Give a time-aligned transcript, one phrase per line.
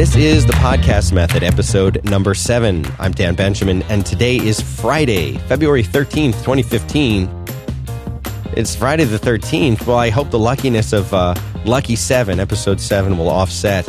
[0.00, 2.86] This is the podcast method, episode number seven.
[2.98, 7.28] I'm Dan Benjamin, and today is Friday, February 13th, 2015.
[8.56, 9.86] It's Friday the 13th.
[9.86, 11.34] Well, I hope the luckiness of uh,
[11.66, 13.86] Lucky 7, episode 7, will offset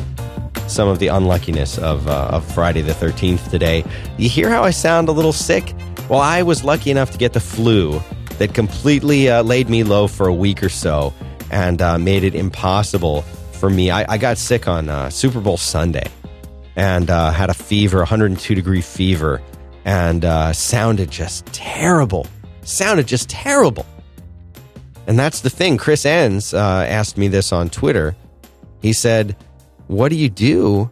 [0.68, 3.86] some of the unluckiness of, uh, of Friday the 13th today.
[4.18, 5.73] You hear how I sound a little sick?
[6.09, 8.02] Well, I was lucky enough to get the flu
[8.38, 11.14] that completely uh, laid me low for a week or so
[11.52, 13.23] and uh, made it impossible
[13.61, 13.91] for me.
[13.91, 16.07] I, I got sick on uh, Super Bowl Sunday
[16.75, 19.39] and uh, had a fever, 102 degree fever,
[19.85, 22.25] and uh, sounded just terrible.
[22.63, 23.85] Sounded just terrible.
[25.05, 25.77] And that's the thing.
[25.77, 28.15] Chris Enns uh, asked me this on Twitter.
[28.81, 29.37] He said,
[29.85, 30.89] What do you do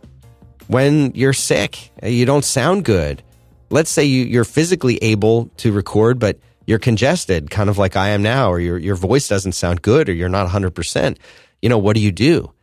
[0.67, 1.89] when you're sick?
[2.03, 3.23] You don't sound good.
[3.71, 8.09] Let's say you, you're physically able to record, but you're congested, kind of like I
[8.09, 11.17] am now, or your, your voice doesn't sound good, or you're not 100%.
[11.63, 12.53] You know, what do you do?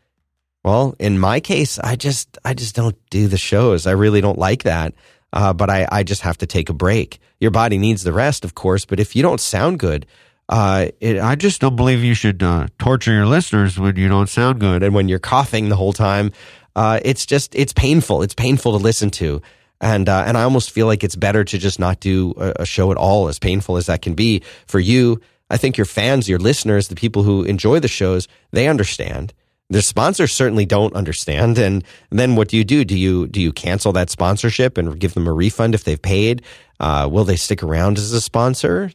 [0.66, 3.87] Well, in my case, I just I just don't do the shows.
[3.87, 4.95] I really don't like that.
[5.32, 7.21] Uh, but I, I just have to take a break.
[7.38, 8.85] Your body needs the rest, of course.
[8.85, 10.07] But if you don't sound good,
[10.49, 14.29] uh, it, I just don't believe you should uh, torture your listeners when you don't
[14.29, 16.32] sound good and when you're coughing the whole time.
[16.74, 18.23] Uh, it's just it's painful.
[18.23, 19.43] It's painful to listen to,
[19.80, 22.66] and uh, and I almost feel like it's better to just not do a, a
[22.66, 25.21] show at all, as painful as that can be for you.
[25.48, 29.32] I think your fans, your listeners, the people who enjoy the shows, they understand.
[29.69, 31.59] The sponsors certainly don't understand.
[31.59, 32.85] And then what do you do?
[32.85, 36.43] Do you do you cancel that sponsorship and give them a refund if they've paid?
[36.79, 38.93] Uh, will they stick around as a sponsor?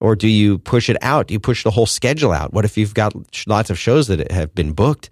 [0.00, 1.28] Or do you push it out?
[1.28, 2.52] Do you push the whole schedule out?
[2.52, 3.14] What if you've got
[3.46, 5.10] lots of shows that have been booked?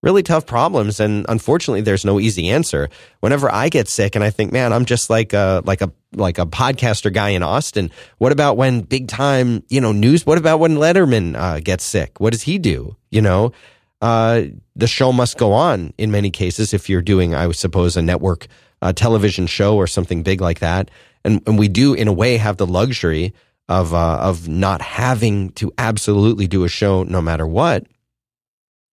[0.00, 2.88] Really tough problems, and unfortunately, there's no easy answer.
[3.18, 6.38] Whenever I get sick, and I think, man, I'm just like a like a like
[6.38, 7.90] a podcaster guy in Austin.
[8.18, 10.24] What about when big time, you know, news?
[10.24, 12.20] What about when Letterman uh, gets sick?
[12.20, 12.96] What does he do?
[13.10, 13.52] You know,
[14.00, 14.42] uh,
[14.76, 18.46] the show must go on in many cases if you're doing, I suppose, a network
[18.80, 20.90] uh, television show or something big like that.
[21.24, 23.34] And, and we do, in a way, have the luxury
[23.68, 27.86] of, uh, of not having to absolutely do a show no matter what.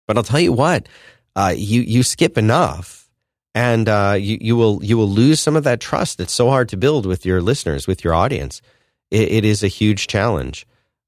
[0.06, 0.88] But I'll tell you what,
[1.34, 3.10] uh, you, you skip enough
[3.54, 6.68] and uh, you, you, will, you will lose some of that trust that's so hard
[6.70, 8.62] to build with your listeners, with your audience.
[9.10, 10.66] it, it is a huge challenge.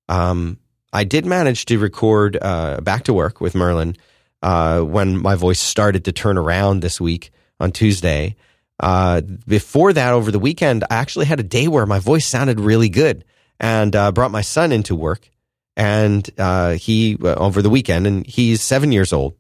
[0.09, 0.59] Um,
[0.95, 3.97] I did manage to record uh, back to work with Merlin
[4.43, 8.37] uh, when my voice started to turn around this week on Tuesday.
[8.79, 12.61] Uh, before that, over the weekend, I actually had a day where my voice sounded
[12.61, 13.25] really good
[13.59, 15.29] and uh, brought my son into work.
[15.77, 19.35] And uh, he, uh, over the weekend, and he's seven years old.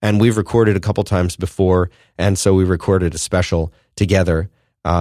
[0.00, 1.90] And we've recorded a couple times before.
[2.16, 4.48] And so we recorded a special together.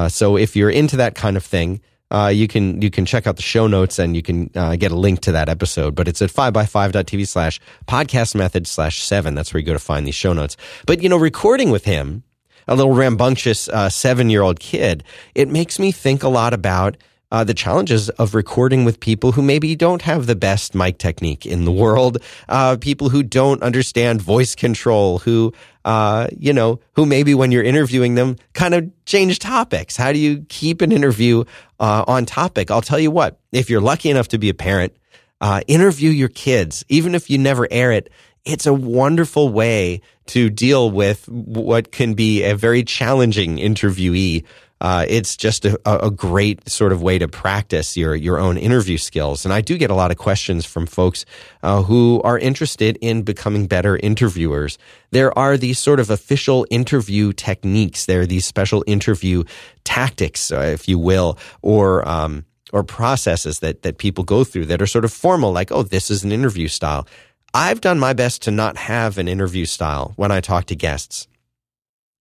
[0.08, 1.82] so if you're into that kind of thing,
[2.14, 4.92] uh, you can you can check out the show notes and you can uh, get
[4.92, 5.96] a link to that episode.
[5.96, 9.34] But it's at 5by5.tv slash podcast method slash seven.
[9.34, 10.56] That's where you go to find these show notes.
[10.86, 12.24] But, you know, recording with him,
[12.68, 15.04] a little rambunctious uh, seven year old kid,
[15.34, 16.98] it makes me think a lot about
[17.32, 21.48] uh, the challenges of recording with people who maybe don't have the best mic technique
[21.48, 25.52] in the world, uh, people who don't understand voice control, who,
[25.86, 29.96] uh, you know, who maybe when you're interviewing them kind of change topics.
[29.98, 31.44] How do you keep an interview
[31.80, 32.72] uh, on topic?
[32.72, 34.96] I'll tell you what, if you're lucky enough to be a parent,
[35.42, 38.10] uh, interview your kids, even if you never air it.
[38.46, 44.44] It's a wonderful way to deal with what can be a very challenging interviewee
[44.84, 48.98] uh, it's just a, a, great sort of way to practice your your own interview
[48.98, 49.46] skills.
[49.46, 51.26] And I do get a lot of questions from folks
[51.64, 54.78] uh, who are interested in becoming better interviewers.
[55.12, 58.06] There are these sort of official interview techniques.
[58.08, 59.46] There are these special interview
[59.86, 62.44] tactics, uh, if you will, or um,
[62.74, 66.12] or processes that that people go through that are sort of formal, like oh, this
[66.12, 67.08] is an interview style.
[67.54, 71.28] I've done my best to not have an interview style when I talk to guests.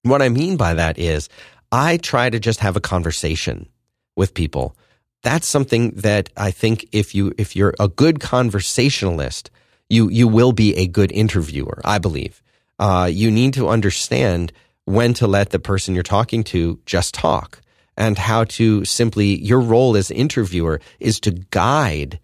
[0.05, 1.29] What I mean by that is
[1.73, 3.67] I try to just have a conversation
[4.15, 4.77] with people.
[5.23, 9.51] That's something that I think if you if you're a good conversationalist,
[9.89, 11.81] you you will be a good interviewer.
[11.85, 12.43] I believe
[12.79, 14.53] uh, you need to understand
[14.85, 17.63] when to let the person you're talking to just talk,
[17.97, 22.19] and how to simply your role as interviewer is to guide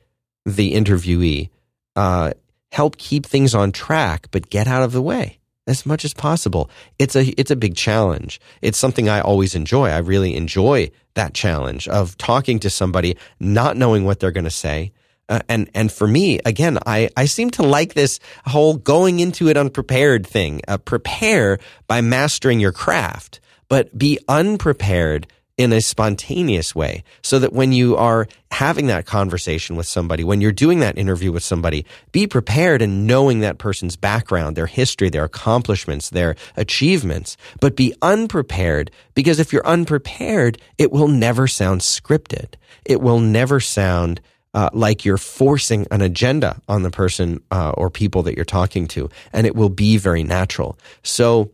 [0.45, 1.49] the interviewee,
[1.97, 2.33] uh,
[2.73, 5.38] help keep things on track, but get out of the way
[5.69, 6.71] as much as possible.
[6.99, 8.41] It's a it's a big challenge.
[8.63, 9.91] It's something I always enjoy.
[9.91, 14.51] I really enjoy that challenge of talking to somebody, not knowing what they're going to
[14.51, 14.93] say.
[15.29, 19.49] Uh, and and for me, again, I, I seem to like this whole going into
[19.49, 20.63] it unprepared thing.
[20.67, 25.27] Uh, prepare by mastering your craft, but be unprepared
[25.59, 30.41] in a spontaneous way so that when you are having that conversation with somebody, when
[30.41, 35.11] you're doing that interview with somebody, be prepared and knowing that person's background, their history,
[35.11, 41.81] their accomplishments, their achievements, but be unprepared because if you're unprepared, it will never sound
[41.81, 42.55] scripted.
[42.87, 44.21] It will never sound
[44.55, 48.87] uh, like you're forcing an agenda on the person uh, or people that you're talking
[48.89, 50.79] to, and it will be very natural.
[51.03, 51.51] So,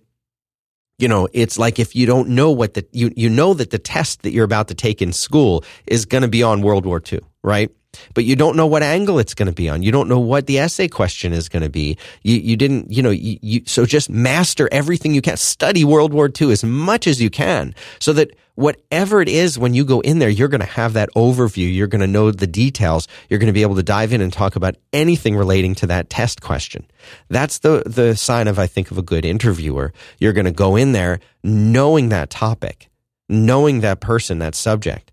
[0.98, 3.78] you know, it's like if you don't know what the, you, you know that the
[3.78, 7.02] test that you're about to take in school is going to be on World War
[7.12, 7.70] II, right?
[8.14, 9.82] But you don't know what angle it's going to be on.
[9.82, 11.96] You don't know what the essay question is going to be.
[12.22, 15.36] You, you didn't, you know, you, you, so just master everything you can.
[15.36, 19.74] Study World War II as much as you can so that whatever it is when
[19.74, 21.72] you go in there, you're going to have that overview.
[21.74, 23.08] You're going to know the details.
[23.28, 26.10] You're going to be able to dive in and talk about anything relating to that
[26.10, 26.86] test question.
[27.28, 29.92] That's the, the sign of, I think, of a good interviewer.
[30.18, 32.88] You're going to go in there knowing that topic,
[33.28, 35.10] knowing that person, that subject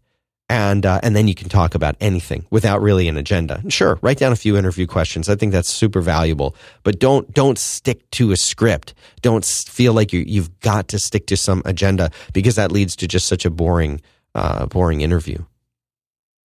[0.51, 3.63] and uh, and then you can talk about anything without really an agenda.
[3.69, 5.30] Sure, write down a few interview questions.
[5.30, 8.94] I think that's super valuable, but don't don't stick to a script.
[9.21, 13.07] Don't feel like you you've got to stick to some agenda because that leads to
[13.07, 14.01] just such a boring
[14.36, 15.38] uh, boring interview.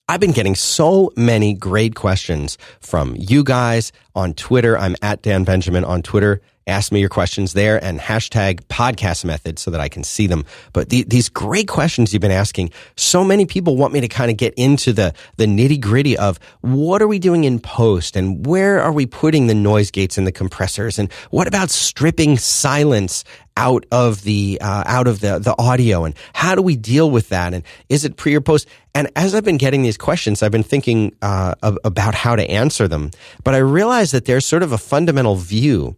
[0.09, 4.79] I've been getting so many great questions from you guys on Twitter.
[4.79, 9.59] I'm at Dan Benjamin on Twitter ask me your questions there and hashtag podcast method
[9.59, 10.45] so that I can see them.
[10.73, 14.31] But the, these great questions you've been asking, so many people want me to kind
[14.31, 18.45] of get into the, the nitty gritty of what are we doing in post and
[18.45, 23.23] where are we putting the noise gates and the compressors and what about stripping silence
[23.57, 27.31] out of the uh, out of the the audio and how do we deal with
[27.31, 30.53] that and is it pre or post and as I've been getting these questions I've
[30.53, 33.13] been thinking uh, about how to answer them
[33.45, 35.97] but I realize that there's sort of a fundamental view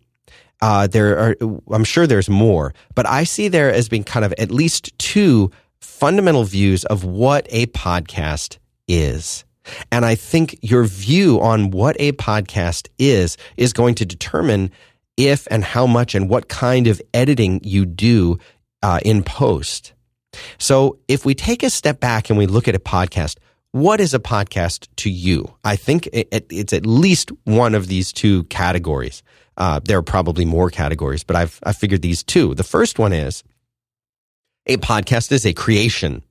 [0.60, 1.36] uh, there are,
[1.70, 5.50] I'm sure there's more, but I see there as being kind of at least two
[5.80, 9.44] fundamental views of what a podcast is.
[9.92, 14.70] And I think your view on what a podcast is is going to determine
[15.16, 18.38] if and how much and what kind of editing you do
[18.82, 19.92] uh, in post.
[20.58, 23.36] So if we take a step back and we look at a podcast,
[23.72, 25.54] what is a podcast to you?
[25.64, 29.22] I think it's at least one of these two categories.
[29.58, 32.54] Uh, there are probably more categories, but I've I figured these two.
[32.54, 33.42] The first one is
[34.66, 36.22] a podcast is a creation.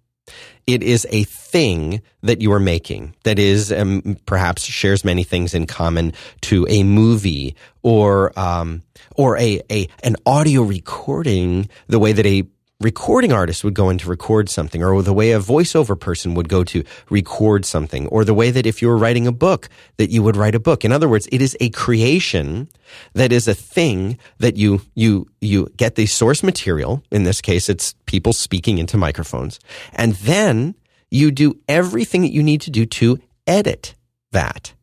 [0.65, 5.53] It is a thing that you are making that is um, perhaps shares many things
[5.53, 8.81] in common to a movie or um,
[9.15, 12.44] or a, a an audio recording the way that a
[12.79, 16.47] recording artist would go in to record something, or the way a voiceover person would
[16.47, 20.12] go to record something, or the way that if you were writing a book, that
[20.12, 20.85] you would write a book.
[20.85, 22.69] In other words, it is a creation
[23.13, 27.03] that is a thing that you, you, you get the source material.
[27.12, 29.59] In this case, it's people speaking into microphones.
[29.94, 30.75] And then
[31.09, 33.95] you do everything that you need to do to edit
[34.31, 34.73] that.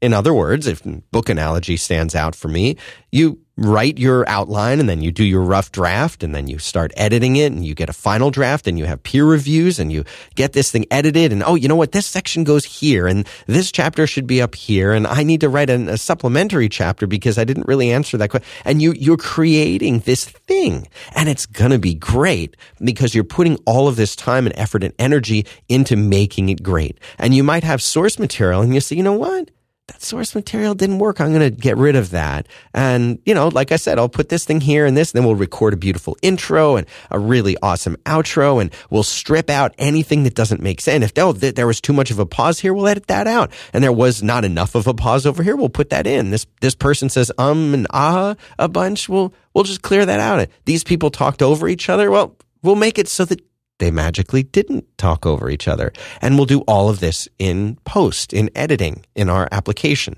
[0.00, 2.76] In other words, if book analogy stands out for me,
[3.10, 6.92] you write your outline and then you do your rough draft and then you start
[6.96, 10.04] editing it and you get a final draft and you have peer reviews and you
[10.34, 11.92] get this thing edited and oh, you know what?
[11.92, 15.48] This section goes here and this chapter should be up here and I need to
[15.48, 18.48] write a, a supplementary chapter because I didn't really answer that question.
[18.64, 23.56] And you, you're creating this thing and it's going to be great because you're putting
[23.66, 26.98] all of this time and effort and energy into making it great.
[27.18, 29.50] And you might have source material and you say, you know what?
[29.88, 31.20] That source material didn't work.
[31.20, 32.46] I'm going to get rid of that.
[32.72, 35.26] And, you know, like I said, I'll put this thing here and this, and then
[35.26, 40.22] we'll record a beautiful intro and a really awesome outro, and we'll strip out anything
[40.22, 41.04] that doesn't make sense.
[41.04, 43.52] If oh, there was too much of a pause here, we'll edit that out.
[43.74, 46.30] And there was not enough of a pause over here, we'll put that in.
[46.30, 50.48] This, this person says um and ah a bunch, we'll, we'll just clear that out.
[50.64, 52.10] These people talked over each other.
[52.10, 53.42] Well, we'll make it so that
[53.78, 55.92] they magically didn't talk over each other.
[56.20, 60.16] And we'll do all of this in post, in editing, in our application.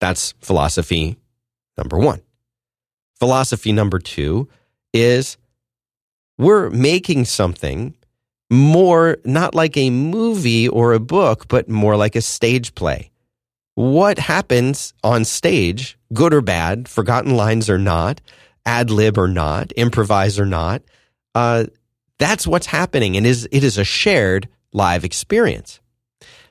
[0.00, 1.16] That's philosophy
[1.78, 2.22] number one.
[3.18, 4.48] Philosophy number two
[4.92, 5.36] is
[6.36, 7.94] we're making something
[8.50, 13.10] more not like a movie or a book, but more like a stage play.
[13.76, 18.20] What happens on stage, good or bad, forgotten lines or not,
[18.66, 20.82] ad lib or not, improvise or not,
[21.34, 21.64] uh,
[22.18, 25.80] that's what's happening and is it is a shared live experience.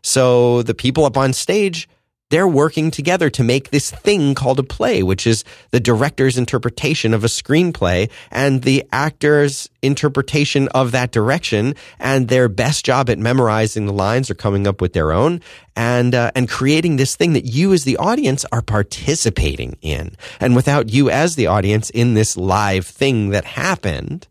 [0.01, 1.87] So the people up on stage,
[2.29, 7.13] they're working together to make this thing called a play, which is the director's interpretation
[7.13, 13.19] of a screenplay and the actor's interpretation of that direction and their best job at
[13.19, 15.41] memorizing the lines or coming up with their own
[15.75, 20.15] and uh, and creating this thing that you as the audience are participating in.
[20.39, 24.27] And without you as the audience in this live thing that happened,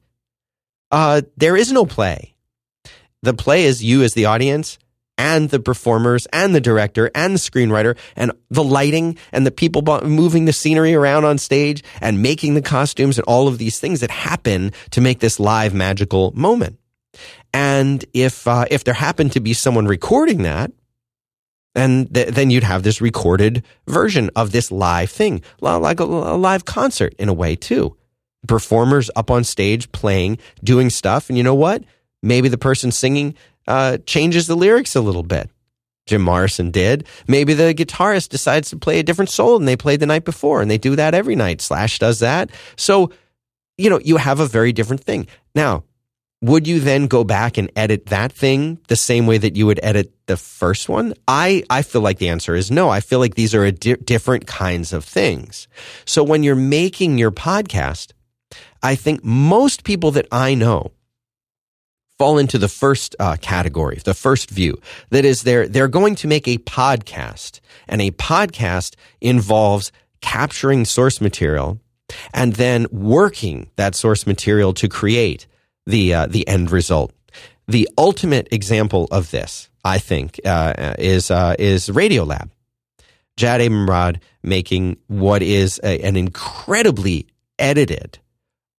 [0.93, 2.35] uh, there is no play.
[3.23, 4.79] The play is you as the audience
[5.19, 9.83] and the performers and the director and the screenwriter and the lighting and the people
[10.03, 14.01] moving the scenery around on stage and making the costumes and all of these things
[14.01, 16.79] that happen to make this live magical moment.
[17.53, 20.73] And if uh, if there happened to be someone recording that,
[21.75, 26.37] and th- then you'd have this recorded version of this live thing, like a, a
[26.37, 27.97] live concert in a way too.
[28.47, 31.85] Performers up on stage playing, doing stuff, and you know what?
[32.23, 33.35] Maybe the person singing
[33.67, 35.51] uh, changes the lyrics a little bit.
[36.07, 37.07] Jim Morrison did.
[37.29, 40.61] Maybe the guitarist decides to play a different solo than they played the night before,
[40.61, 41.61] and they do that every night.
[41.61, 42.51] Slash does that.
[42.77, 43.13] So,
[43.79, 45.29] you know, you have a very different thing.
[45.55, 45.85] Now,
[46.43, 49.79] would you then go back and edit that thing the same way that you would
[49.81, 51.15] edit the first one?
[51.29, 52.89] I, I feel like the answer is no.
[52.89, 55.69] I feel like these are di- different kinds of things.
[56.05, 58.13] So when you're making your podcast,
[58.83, 60.93] I think most people that I know
[62.19, 64.79] fall into the first uh, category, the first view.
[65.11, 71.21] That is, they're they're going to make a podcast, and a podcast involves capturing source
[71.21, 71.81] material
[72.33, 75.47] and then working that source material to create
[75.87, 77.13] the uh, the end result.
[77.69, 82.51] The ultimate example of this, I think, uh, is uh, is Radiolab.
[83.37, 87.27] Jad Abumrad making what is a, an incredibly
[87.59, 88.19] edited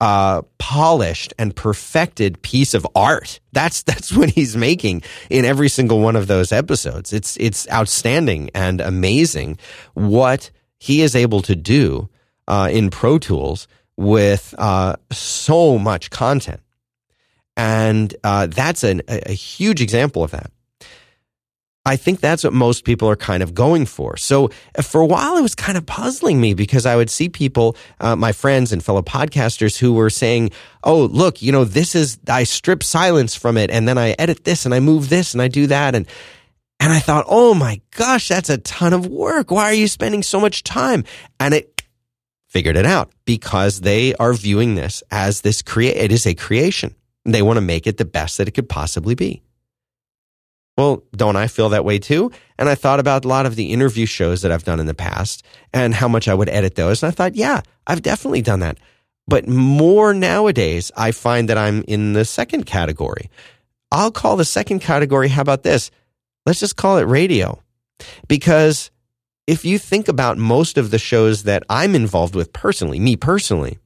[0.04, 3.40] uh, polished and perfected piece of art.
[3.54, 7.14] That's that's what he's making in every single one of those episodes.
[7.14, 9.60] It's it's outstanding and amazing
[9.94, 12.10] what he is able to do
[12.50, 16.60] uh, in Pro Tools with uh, so much content,
[17.56, 20.52] and uh, that's an, a, a huge example of that.
[21.86, 24.16] I think that's what most people are kind of going for.
[24.16, 27.28] So uh, for a while, it was kind of puzzling me because I would see
[27.28, 30.52] people, uh, my friends and fellow podcasters who were saying,
[30.84, 34.46] Oh, look, you know, this is, I strip silence from it and then I edit
[34.46, 35.94] this and I move this and I do that.
[35.94, 36.08] And,
[36.80, 39.52] and I thought, Oh my gosh, that's a ton of work.
[39.52, 41.04] Why are you spending so much time?
[41.38, 41.82] And it
[42.48, 46.96] figured it out because they are viewing this as this create, it is a creation.
[47.26, 49.42] They want to make it the best that it could possibly be.
[50.78, 52.32] Well, don't I feel that way too?
[52.58, 54.94] And I thought about a lot of the interview shows that I've done in the
[54.94, 57.04] past and how much I would edit those.
[57.04, 58.80] And I thought, yeah, I've definitely done that.
[59.28, 63.30] But more nowadays, I find that I'm in the second category.
[63.92, 65.92] I'll call the second category, how about this?
[66.46, 67.62] Let's just call it radio.
[68.28, 68.90] Because
[69.46, 73.78] if you think about most of the shows that I'm involved with personally, me personally,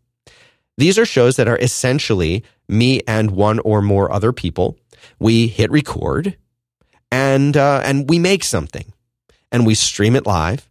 [0.78, 4.78] these are shows that are essentially me and one or more other people.
[5.20, 6.38] We hit record
[7.12, 8.92] and uh, and we make something
[9.52, 10.70] and we stream it live.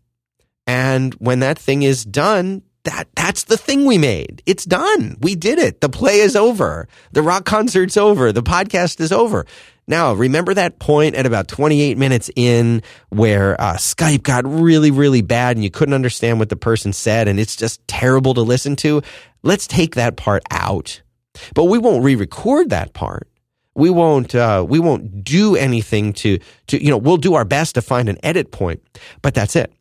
[0.66, 4.42] And when that thing is done, that that's the thing we made.
[4.46, 5.16] It's done.
[5.20, 5.80] We did it.
[5.80, 6.88] The play is over.
[7.12, 8.32] The rock concert's over.
[8.32, 9.46] The podcast is over.
[9.88, 15.22] Now, remember that point at about 28 minutes in where uh, Skype got really, really
[15.22, 18.74] bad and you couldn't understand what the person said and it's just terrible to listen
[18.76, 19.02] to?
[19.44, 21.02] Let's take that part out.
[21.54, 23.28] But we won't re record that part
[23.76, 27.74] we won't uh, we won't do anything to to you know we'll do our best
[27.74, 28.82] to find an edit point
[29.22, 29.72] but that's it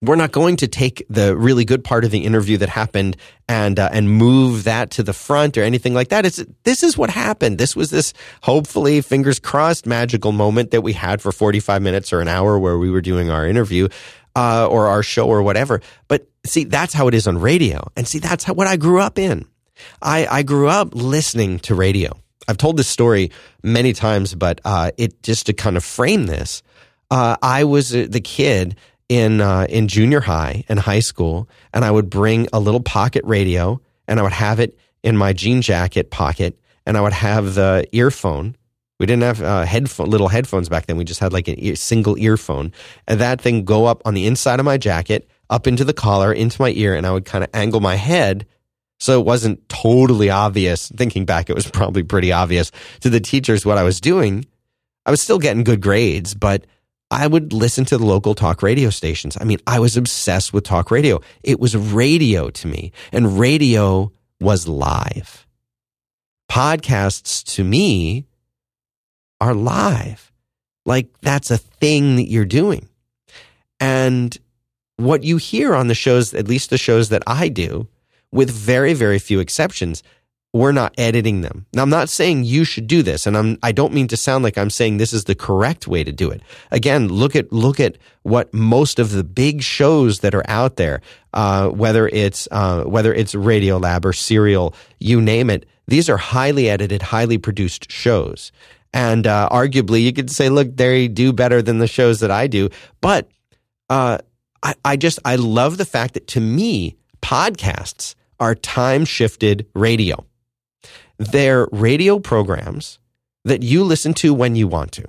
[0.00, 3.16] we're not going to take the really good part of the interview that happened
[3.48, 6.24] and uh, and move that to the front or anything like that.
[6.24, 7.58] It's this is what happened.
[7.58, 8.12] This was this
[8.42, 12.78] hopefully fingers crossed magical moment that we had for 45 minutes or an hour where
[12.78, 13.88] we were doing our interview
[14.36, 15.80] uh, or our show or whatever.
[16.06, 19.00] But see, that's how it is on radio, and see that's how, what I grew
[19.00, 19.46] up in.
[20.00, 22.12] I, I grew up listening to radio.
[22.48, 23.30] I've told this story
[23.62, 26.62] many times, but uh, it just to kind of frame this.
[27.10, 28.76] Uh, I was uh, the kid
[29.08, 33.22] in uh, in junior high and high school, and I would bring a little pocket
[33.24, 37.54] radio, and I would have it in my jean jacket pocket, and I would have
[37.54, 38.56] the earphone.
[38.98, 40.96] We didn't have uh, headphone, little headphones back then.
[40.96, 42.72] We just had like a ear, single earphone,
[43.06, 46.32] and that thing go up on the inside of my jacket, up into the collar,
[46.32, 48.46] into my ear, and I would kind of angle my head
[48.98, 50.88] so it wasn't totally obvious.
[50.88, 54.44] Thinking back, it was probably pretty obvious to the teachers what I was doing.
[55.06, 56.66] I was still getting good grades, but
[57.10, 59.38] I would listen to the local talk radio stations.
[59.40, 61.20] I mean, I was obsessed with talk radio.
[61.42, 65.46] It was radio to me, and radio was live.
[66.50, 68.26] Podcasts to me
[69.40, 70.32] are live.
[70.84, 72.88] Like that's a thing that you're doing.
[73.80, 74.36] And
[74.96, 77.88] what you hear on the shows, at least the shows that I do,
[78.32, 80.02] with very, very few exceptions,
[80.54, 81.66] we're not editing them.
[81.74, 84.44] Now, I'm not saying you should do this, and I'm, I don't mean to sound
[84.44, 86.40] like I'm saying this is the correct way to do it.
[86.70, 91.02] Again, look at look at what most of the big shows that are out there,
[91.34, 96.68] uh, whether it's uh, whether it's Radiolab or Serial, you name it, These are highly
[96.68, 98.52] edited, highly produced shows.
[98.92, 102.46] And uh, arguably, you could say, look, they do better than the shows that I
[102.46, 102.68] do.
[103.00, 103.28] But
[103.88, 104.18] uh,
[104.62, 110.24] I, I just, I love the fact that to me, podcasts are time shifted radio.
[111.18, 112.98] They're radio programs
[113.44, 115.04] that you listen to when you want to.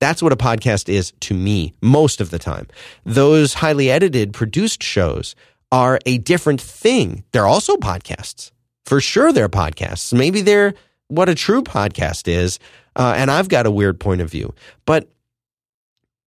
[0.00, 2.66] That's what a podcast is to me most of the time.
[3.04, 5.34] Those highly edited, produced shows
[5.70, 7.24] are a different thing.
[7.32, 8.50] They're also podcasts.
[8.84, 10.12] For sure, they're podcasts.
[10.12, 10.74] Maybe they're
[11.08, 12.58] what a true podcast is.
[12.96, 14.54] Uh, and I've got a weird point of view.
[14.84, 15.08] But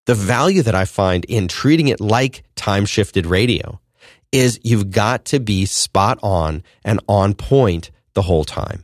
[0.05, 3.79] the value that I find in treating it like time shifted radio
[4.31, 8.83] is you've got to be spot on and on point the whole time.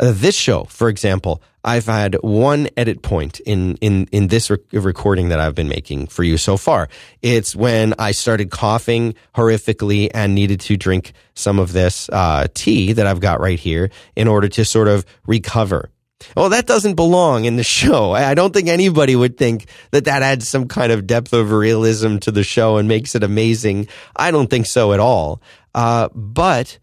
[0.00, 4.60] Uh, this show, for example, I've had one edit point in in in this rec-
[4.72, 6.88] recording that I've been making for you so far.
[7.20, 12.92] It's when I started coughing horrifically and needed to drink some of this uh, tea
[12.92, 15.90] that I've got right here in order to sort of recover.
[16.36, 18.12] Well, that doesn't belong in the show.
[18.12, 22.18] I don't think anybody would think that that adds some kind of depth of realism
[22.18, 23.86] to the show and makes it amazing.
[24.16, 25.40] I don't think so at all.
[25.74, 26.78] Uh, but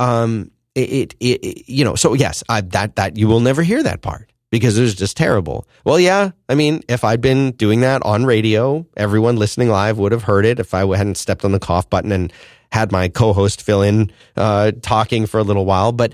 [0.00, 3.80] um, it, it, it, you know, so yes, I, that, that you will never hear
[3.82, 5.68] that part because it was just terrible.
[5.84, 10.10] Well, yeah, I mean, if I'd been doing that on radio, everyone listening live would
[10.10, 12.32] have heard it if I hadn't stepped on the cough button and
[12.72, 15.92] had my co-host fill in, uh, talking for a little while.
[15.92, 16.12] But,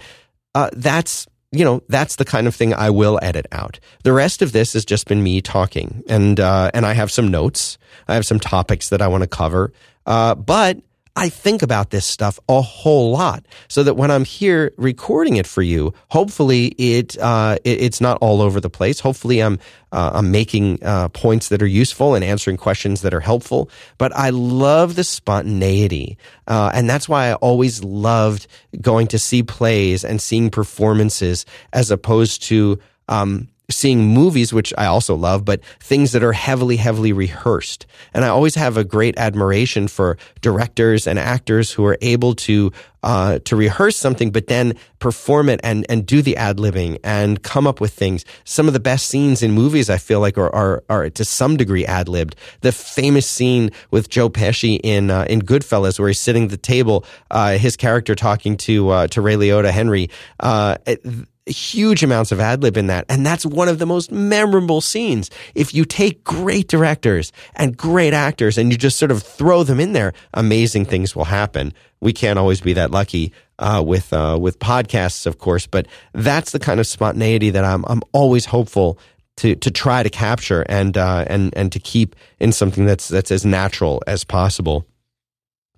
[0.55, 3.79] uh, that's, you know, that's the kind of thing I will edit out.
[4.03, 7.29] The rest of this has just been me talking and, uh, and I have some
[7.29, 7.79] notes.
[8.09, 9.73] I have some topics that I want to cover.
[10.07, 10.79] Uh, but
[11.19, 15.47] I think about this stuff a whole lot so that when I'm here recording it
[15.47, 19.01] for you, hopefully it, uh, it it's not all over the place.
[19.01, 19.59] Hopefully I'm,
[19.93, 23.71] uh, I'm making, uh, points that are useful and answering questions that are helpful.
[23.97, 26.19] But I love the spontaneity.
[26.47, 28.47] Uh, and that's why I always loved
[28.79, 34.87] going to see plays and seeing performances as opposed to, um, seeing movies, which I
[34.87, 37.87] also love, but things that are heavily, heavily rehearsed.
[38.15, 42.73] And I always have a great admiration for directors and actors who are able to
[43.03, 47.41] uh, to rehearse something, but then perform it and and do the ad libbing and
[47.43, 48.25] come up with things.
[48.43, 51.57] Some of the best scenes in movies, I feel like, are are, are to some
[51.57, 52.35] degree ad libbed.
[52.63, 56.57] The famous scene with Joe Pesci in uh, in Goodfellas, where he's sitting at the
[56.57, 60.11] table, uh, his character talking to uh, to Ray Liotta, Henry.
[60.41, 61.05] Uh, it,
[61.47, 63.05] huge amounts of ad lib in that.
[63.09, 65.31] And that's one of the most memorable scenes.
[65.55, 69.81] If you take great directors and great actors and you just sort of throw them
[69.81, 71.73] in there, amazing things will happen.
[72.01, 76.53] We can't always be that lucky uh, with uh, with podcasts, of course, but that's
[76.53, 78.99] the kind of spontaneity that I'm I'm always hopeful
[79.39, 83.31] to to try to capture and uh, and and to keep in something that's that's
[83.31, 84.87] as natural as possible.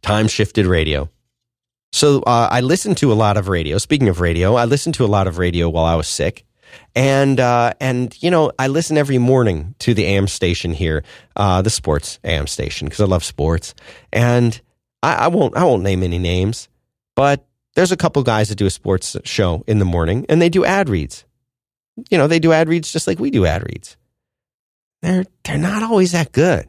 [0.02, 1.08] Time shifted radio.
[1.92, 3.78] So uh, I listened to a lot of radio.
[3.78, 6.44] Speaking of radio, I listened to a lot of radio while I was sick,
[6.94, 11.02] and uh, and you know I listen every morning to the AM station here,
[11.36, 13.74] uh, the sports AM station because I love sports,
[14.12, 14.60] and
[15.02, 16.68] I, I, won't I won't name any names,
[17.16, 20.50] but there's a couple guys that do a sports show in the morning, and they
[20.50, 21.24] do ad reads.
[22.10, 23.96] You know they do ad reads just like we do ad reads.
[25.00, 26.68] They're they're not always that good.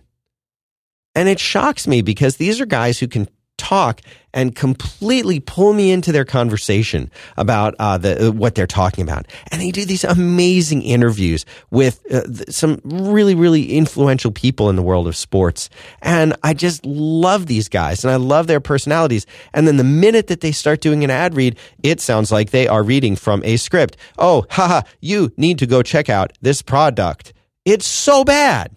[1.15, 3.27] And it shocks me because these are guys who can
[3.59, 4.01] talk
[4.33, 9.27] and completely pull me into their conversation about uh, the what they're talking about.
[9.51, 14.81] And they do these amazing interviews with uh, some really really influential people in the
[14.81, 15.69] world of sports.
[16.01, 19.25] And I just love these guys and I love their personalities.
[19.53, 22.67] And then the minute that they start doing an ad read, it sounds like they
[22.67, 23.97] are reading from a script.
[24.17, 27.33] Oh, haha, you need to go check out this product.
[27.65, 28.75] It's so bad.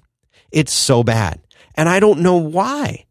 [0.51, 1.41] It's so bad.
[1.75, 3.07] And I don't know why.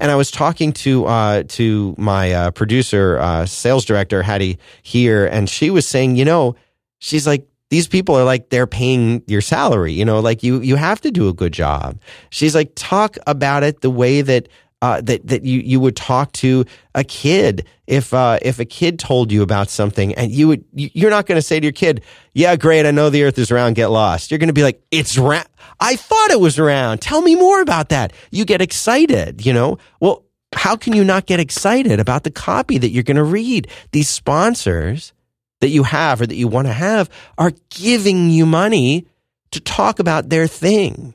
[0.00, 5.26] And I was talking to uh, to my uh, producer, uh, sales director Hattie here,
[5.26, 6.56] and she was saying, you know,
[6.98, 10.76] she's like, these people are like they're paying your salary, you know, like you you
[10.76, 11.98] have to do a good job.
[12.28, 14.48] She's like, talk about it the way that
[14.82, 16.64] uh, that that you you would talk to
[16.94, 21.08] a kid if uh, if a kid told you about something and you would you're
[21.08, 22.02] not going to say to your kid,
[22.34, 23.76] "Yeah, great, I know the Earth is round.
[23.76, 25.46] Get lost." You're going to be like, "It's round.
[25.78, 27.00] I thought it was round.
[27.00, 29.78] Tell me more about that." You get excited, you know.
[30.00, 33.68] Well, how can you not get excited about the copy that you're going to read?
[33.92, 35.12] These sponsors
[35.60, 39.06] that you have or that you want to have are giving you money
[39.52, 41.14] to talk about their thing.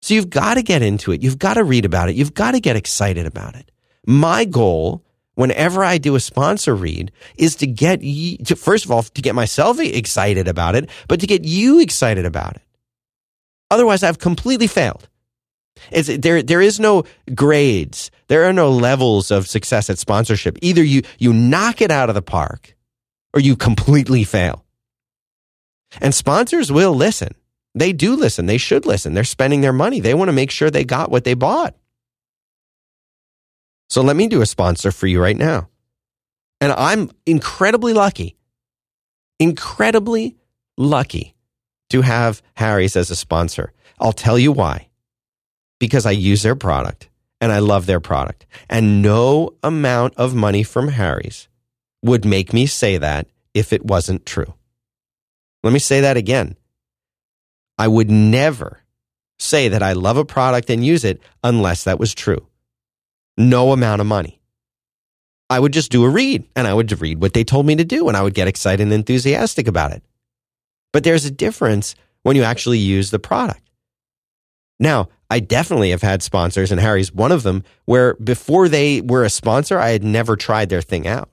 [0.00, 1.22] So you've got to get into it.
[1.22, 2.16] You've got to read about it.
[2.16, 3.70] You've got to get excited about it.
[4.06, 5.04] My goal
[5.38, 9.22] whenever I do a sponsor read is to get you, to, first of all, to
[9.22, 12.62] get myself excited about it, but to get you excited about it.
[13.70, 15.08] Otherwise, I've completely failed.
[15.92, 17.04] It's, there, there is no
[17.36, 18.10] grades.
[18.26, 20.58] There are no levels of success at sponsorship.
[20.60, 22.76] Either you, you knock it out of the park
[23.32, 24.64] or you completely fail.
[26.00, 27.36] And sponsors will listen.
[27.78, 28.46] They do listen.
[28.46, 29.14] They should listen.
[29.14, 30.00] They're spending their money.
[30.00, 31.76] They want to make sure they got what they bought.
[33.88, 35.68] So let me do a sponsor for you right now.
[36.60, 38.36] And I'm incredibly lucky,
[39.38, 40.36] incredibly
[40.76, 41.36] lucky
[41.90, 43.72] to have Harry's as a sponsor.
[44.00, 44.88] I'll tell you why.
[45.78, 47.08] Because I use their product
[47.40, 48.44] and I love their product.
[48.68, 51.48] And no amount of money from Harry's
[52.02, 54.54] would make me say that if it wasn't true.
[55.62, 56.56] Let me say that again.
[57.78, 58.80] I would never
[59.38, 62.46] say that I love a product and use it unless that was true.
[63.36, 64.40] No amount of money.
[65.48, 67.84] I would just do a read and I would read what they told me to
[67.84, 70.02] do and I would get excited and enthusiastic about it.
[70.92, 73.62] But there's a difference when you actually use the product.
[74.80, 79.24] Now, I definitely have had sponsors, and Harry's one of them, where before they were
[79.24, 81.28] a sponsor, I had never tried their thing out.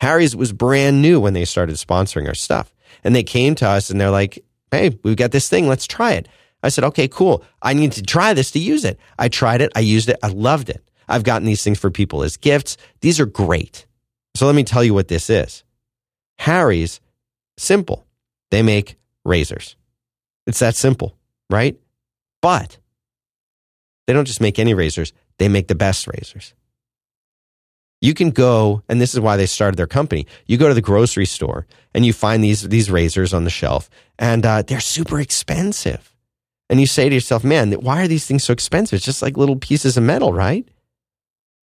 [0.00, 2.72] Harry's was brand new when they started sponsoring our stuff.
[3.04, 6.12] And they came to us and they're like, hey, we've got this thing, let's try
[6.12, 6.28] it.
[6.62, 7.44] I said, okay, cool.
[7.62, 8.98] I need to try this to use it.
[9.18, 10.82] I tried it, I used it, I loved it.
[11.08, 12.76] I've gotten these things for people as gifts.
[13.00, 13.86] These are great.
[14.34, 15.62] So let me tell you what this is.
[16.38, 17.00] Harry's,
[17.56, 18.06] simple.
[18.50, 19.76] They make razors.
[20.46, 21.16] It's that simple,
[21.50, 21.78] right?
[22.42, 22.78] But
[24.06, 26.54] they don't just make any razors, they make the best razors.
[28.00, 30.26] You can go, and this is why they started their company.
[30.46, 33.88] You go to the grocery store and you find these, these razors on the shelf,
[34.18, 36.14] and uh, they're super expensive.
[36.68, 38.96] And you say to yourself, man, why are these things so expensive?
[38.96, 40.66] It's just like little pieces of metal, right?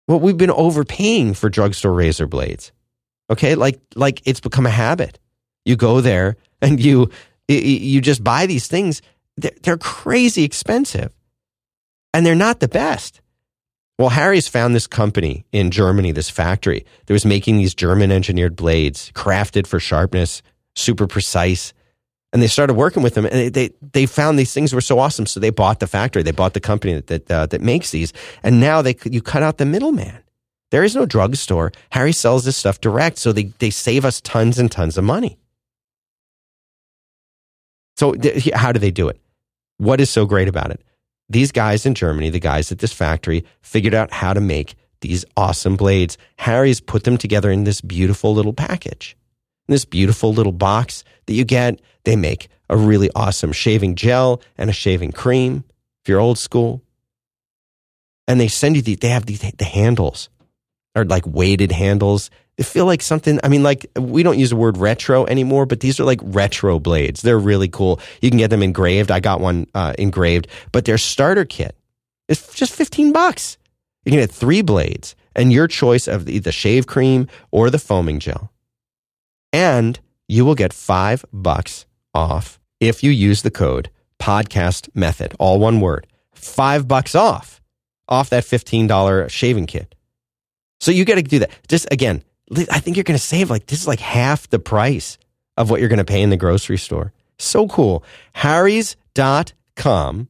[0.09, 2.73] Well, we've been overpaying for drugstore razor blades.
[3.31, 5.19] Okay, like like it's become a habit.
[5.65, 7.11] You go there and you
[7.49, 9.01] you just buy these things.
[9.37, 11.15] They're, they're crazy expensive,
[12.13, 13.22] and they're not the best.
[14.03, 18.57] Well, Harry's found this company in Germany, this factory that was making these German engineered
[18.57, 20.43] blades, crafted for sharpness,
[20.75, 21.73] super precise.
[22.33, 25.27] And they started working with them, and they, they, found these things were so awesome.
[25.27, 28.13] So they bought the factory, they bought the company that that, uh, that makes these,
[28.43, 30.19] and now they you cut out the middleman.
[30.73, 31.71] There is no drugstore.
[31.91, 35.39] Harry sells this stuff direct, so they they save us tons and tons of money.
[37.99, 39.21] So th- how do they do it?
[39.77, 40.81] What is so great about it?
[41.33, 45.25] These guys in Germany, the guys at this factory, figured out how to make these
[45.35, 46.19] awesome blades.
[46.37, 49.17] Harry's put them together in this beautiful little package,
[49.67, 51.81] in this beautiful little box that you get.
[52.05, 55.65] They make a really awesome shaving gel and a shaving cream
[56.03, 56.83] if you're old school.
[58.29, 60.29] And they send you the, they have the, the handles
[60.95, 62.31] are like weighted handles.
[62.57, 63.41] They feel like something.
[63.43, 66.79] I mean, like we don't use the word retro anymore, but these are like retro
[66.79, 67.23] blades.
[67.23, 68.01] They're really cool.
[68.21, 69.11] You can get them engraved.
[69.11, 71.77] I got one uh, engraved, but their starter kit
[72.29, 73.57] is just 15 bucks.
[74.05, 77.79] You can get three blades and your choice of the, the shave cream or the
[77.79, 78.53] foaming gel.
[79.53, 85.59] And you will get five bucks off if you use the code podcast method, all
[85.59, 86.07] one word.
[86.33, 87.61] Five bucks off,
[88.09, 89.95] off that $15 shaving kit.
[90.81, 91.51] So you got to do that.
[91.69, 95.19] Just again, I think you're going to save like, this is like half the price
[95.57, 97.13] of what you're going to pay in the grocery store.
[97.39, 98.05] So cool.
[98.35, 100.29] Harry's.com.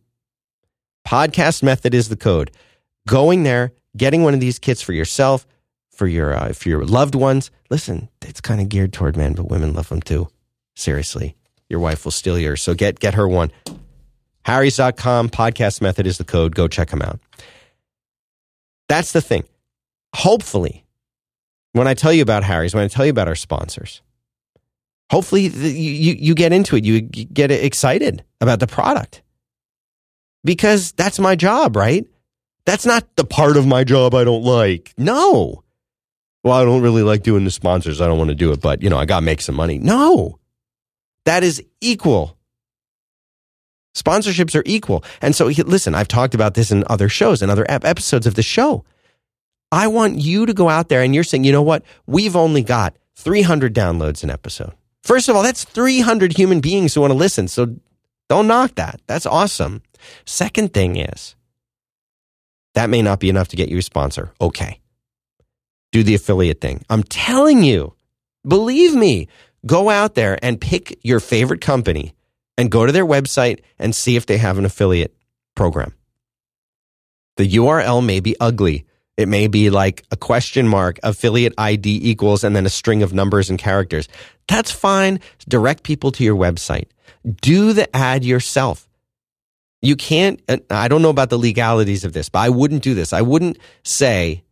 [1.06, 2.50] Podcast method is the code.
[3.08, 5.46] Going there, getting one of these kits for yourself,
[5.90, 7.50] for your, uh, for your loved ones.
[7.70, 10.28] Listen, it's kind of geared toward men, but women love them too.
[10.76, 11.36] Seriously.
[11.68, 12.62] Your wife will steal yours.
[12.62, 13.50] So get, get her one.
[14.44, 15.30] Harry's.com.
[15.30, 16.54] Podcast method is the code.
[16.54, 17.18] Go check them out.
[18.88, 19.44] That's the thing.
[20.14, 20.81] Hopefully,
[21.72, 24.02] when I tell you about Harry's, when I tell you about our sponsors,
[25.10, 26.84] hopefully you, you get into it.
[26.84, 29.22] You get excited about the product
[30.44, 32.06] because that's my job, right?
[32.64, 34.92] That's not the part of my job I don't like.
[34.96, 35.64] No.
[36.44, 38.00] Well, I don't really like doing the sponsors.
[38.00, 39.78] I don't want to do it, but you know, I got to make some money.
[39.78, 40.38] No.
[41.24, 42.36] That is equal.
[43.94, 45.04] Sponsorships are equal.
[45.20, 48.42] And so listen, I've talked about this in other shows and other episodes of the
[48.42, 48.84] show.
[49.72, 51.82] I want you to go out there and you're saying, you know what?
[52.06, 54.74] We've only got 300 downloads an episode.
[55.02, 57.48] First of all, that's 300 human beings who want to listen.
[57.48, 57.76] So
[58.28, 59.00] don't knock that.
[59.06, 59.82] That's awesome.
[60.26, 61.34] Second thing is,
[62.74, 64.32] that may not be enough to get you a sponsor.
[64.40, 64.78] Okay.
[65.90, 66.84] Do the affiliate thing.
[66.88, 67.94] I'm telling you,
[68.46, 69.28] believe me,
[69.66, 72.14] go out there and pick your favorite company
[72.56, 75.14] and go to their website and see if they have an affiliate
[75.54, 75.94] program.
[77.36, 82.44] The URL may be ugly, it may be like a question mark, affiliate ID equals,
[82.44, 84.08] and then a string of numbers and characters.
[84.48, 85.20] That's fine.
[85.48, 86.86] Direct people to your website.
[87.40, 88.88] Do the ad yourself.
[89.82, 92.94] You can't, uh, I don't know about the legalities of this, but I wouldn't do
[92.94, 93.12] this.
[93.12, 94.44] I wouldn't say,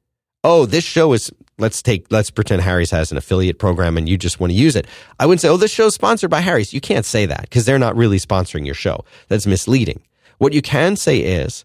[0.45, 4.17] oh, this show is let's take let's pretend Harry's has an affiliate program and you
[4.17, 4.87] just want to use it.
[5.19, 6.73] I wouldn't say, oh, this show's sponsored by Harry's.
[6.73, 9.05] You can't say that because they're not really sponsoring your show.
[9.29, 10.03] That's misleading.
[10.39, 11.65] What you can say is,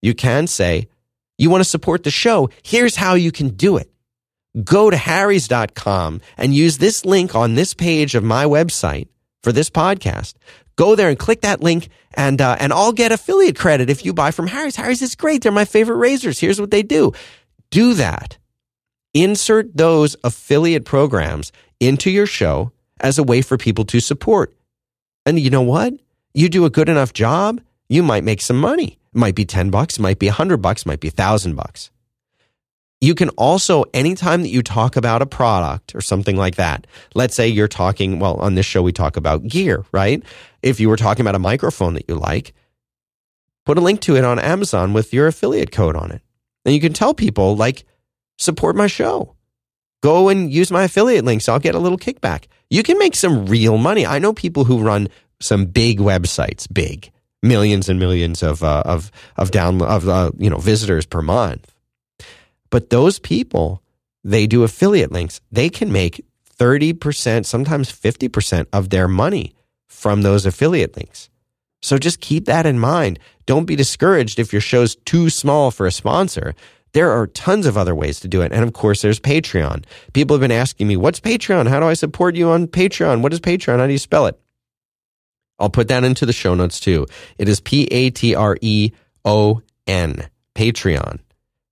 [0.00, 0.88] you can say,
[1.42, 2.50] you want to support the show.
[2.62, 3.90] Here's how you can do it.
[4.62, 9.08] Go to harrys.com and use this link on this page of my website
[9.42, 10.34] for this podcast.
[10.76, 14.12] Go there and click that link and, uh, and I'll get affiliate credit if you
[14.12, 14.76] buy from Harry's.
[14.76, 15.42] Harry's is great.
[15.42, 16.38] They're my favorite razors.
[16.38, 17.12] Here's what they do.
[17.70, 18.38] Do that
[19.12, 21.50] insert those affiliate programs
[21.80, 24.54] into your show as a way for people to support.
[25.26, 25.94] And you know what?
[26.34, 29.00] You do a good enough job, you might make some money.
[29.14, 31.90] It might be 10 bucks, might be 100 bucks, might be 1000 bucks.
[33.00, 37.34] You can also, anytime that you talk about a product or something like that, let's
[37.34, 40.22] say you're talking, well, on this show, we talk about gear, right?
[40.62, 42.54] If you were talking about a microphone that you like,
[43.66, 46.22] put a link to it on Amazon with your affiliate code on it.
[46.64, 47.84] And you can tell people, like,
[48.38, 49.34] support my show.
[50.00, 51.48] Go and use my affiliate links.
[51.48, 52.44] I'll get a little kickback.
[52.70, 54.06] You can make some real money.
[54.06, 55.08] I know people who run
[55.40, 57.10] some big websites, big
[57.42, 61.72] millions and millions of uh, of of down of uh, you know visitors per month.
[62.70, 63.82] But those people,
[64.24, 65.40] they do affiliate links.
[65.50, 69.54] They can make thirty percent, sometimes fifty percent of their money
[69.88, 71.28] from those affiliate links.
[71.82, 73.18] So just keep that in mind.
[73.44, 76.54] Don't be discouraged if your show's too small for a sponsor.
[76.92, 78.52] There are tons of other ways to do it.
[78.52, 79.84] And of course, there's Patreon.
[80.12, 81.68] People have been asking me, what's Patreon?
[81.68, 83.22] How do I support you on Patreon?
[83.22, 83.78] What is Patreon?
[83.78, 84.38] How do you spell it?
[85.58, 87.06] I'll put that into the show notes too.
[87.38, 88.92] It is P A T R E
[89.24, 91.20] O N, Patreon.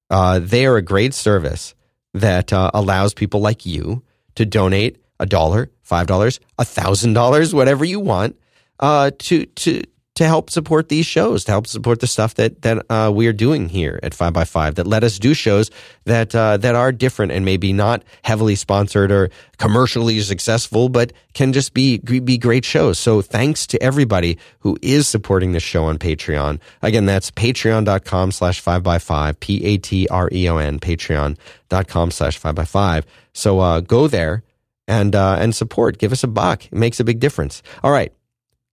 [0.08, 1.74] Uh, they are a great service
[2.14, 4.02] that uh, allows people like you
[4.34, 8.38] to donate a dollar, five dollars, a thousand dollars, whatever you want,
[8.80, 9.84] uh, to to
[10.20, 13.32] to help support these shows, to help support the stuff that that uh, we are
[13.32, 14.74] doing here at Five by Five.
[14.74, 15.70] That let us do shows
[16.04, 21.54] that uh, that are different and maybe not heavily sponsored or commercially successful, but can
[21.54, 22.98] just be be great shows.
[22.98, 26.60] So thanks to everybody who is supporting this show on Patreon.
[26.82, 32.10] Again, that's patreon.com slash five by five, P A T R E O N, patreon.com
[32.10, 33.06] slash five by five.
[33.32, 34.42] So uh, go there
[34.86, 35.96] and uh, and support.
[35.96, 36.66] Give us a buck.
[36.66, 37.62] It makes a big difference.
[37.82, 38.12] All right.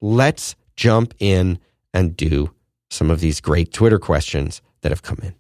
[0.02, 1.60] Let's jump in
[1.94, 2.52] and do
[2.90, 5.36] some of these great Twitter questions that have come in.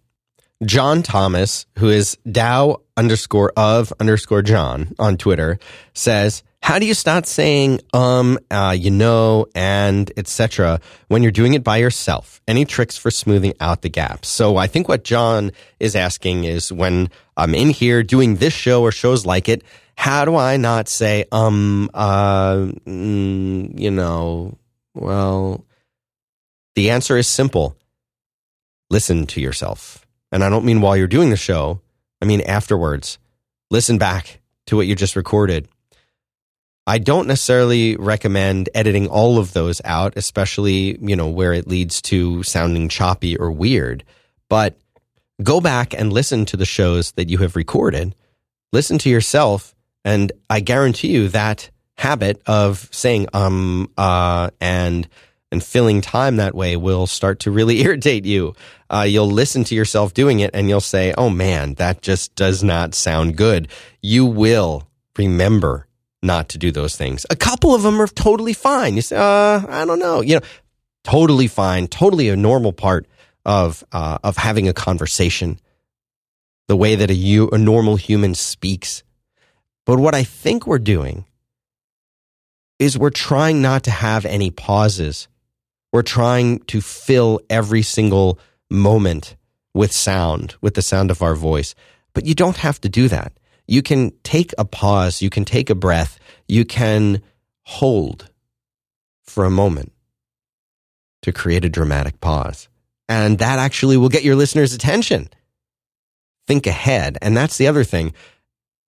[0.65, 5.59] John Thomas, who is Dow underscore of underscore John on Twitter,
[5.93, 10.81] says, "How do you start saying um, uh, you know, and etc.
[11.09, 12.41] when you're doing it by yourself?
[12.47, 16.73] Any tricks for smoothing out the gaps?" So I think what John is asking is,
[16.73, 19.63] when I'm in here doing this show or shows like it,
[19.95, 24.57] how do I not say um, uh, mm, you know,
[24.97, 25.65] well,
[26.75, 27.75] the answer is simple
[28.89, 30.05] listen to yourself.
[30.31, 31.81] And I don't mean while you're doing the show,
[32.21, 33.17] I mean afterwards.
[33.69, 35.67] Listen back to what you just recorded.
[36.85, 42.01] I don't necessarily recommend editing all of those out, especially, you know, where it leads
[42.03, 44.05] to sounding choppy or weird.
[44.49, 44.77] But
[45.43, 48.15] go back and listen to the shows that you have recorded.
[48.71, 55.07] Listen to yourself, and I guarantee you that habit of saying um uh and
[55.51, 58.53] and filling time that way will start to really irritate you.
[58.89, 62.63] Uh, you'll listen to yourself doing it and you'll say, "Oh man, that just does
[62.63, 63.67] not sound good."
[64.01, 65.87] You will remember
[66.21, 67.25] not to do those things.
[67.29, 68.95] A couple of them are totally fine.
[68.95, 70.41] You say, "Uh, I don't know," you know,
[71.03, 73.07] totally fine, totally a normal part
[73.45, 75.59] of uh, of having a conversation.
[76.67, 79.03] The way that a, a normal human speaks.
[79.85, 81.23] But what I think we're doing
[82.79, 85.27] is we're trying not to have any pauses.
[85.91, 89.35] We're trying to fill every single moment
[89.73, 91.75] with sound, with the sound of our voice.
[92.13, 93.33] But you don't have to do that.
[93.67, 97.21] You can take a pause, you can take a breath, you can
[97.63, 98.29] hold
[99.23, 99.91] for a moment
[101.21, 102.69] to create a dramatic pause.
[103.09, 105.29] And that actually will get your listeners' attention.
[106.47, 107.17] Think ahead.
[107.21, 108.13] And that's the other thing.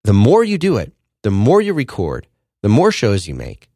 [0.05, 2.27] The more you do it, the more you record,
[2.62, 3.68] the more shows you make,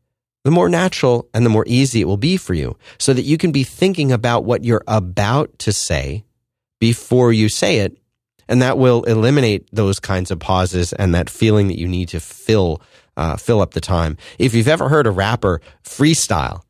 [0.45, 3.39] the more natural and the more easy it will be for you so that you
[3.39, 6.25] can be thinking about what you're about to say
[6.81, 7.97] before you say it.
[8.49, 12.21] And that will eliminate those kinds of pauses and that feeling that you need to
[12.21, 12.83] fill,
[13.17, 14.17] uh, fill up the time.
[14.39, 16.63] If you've ever heard a rapper freestyle,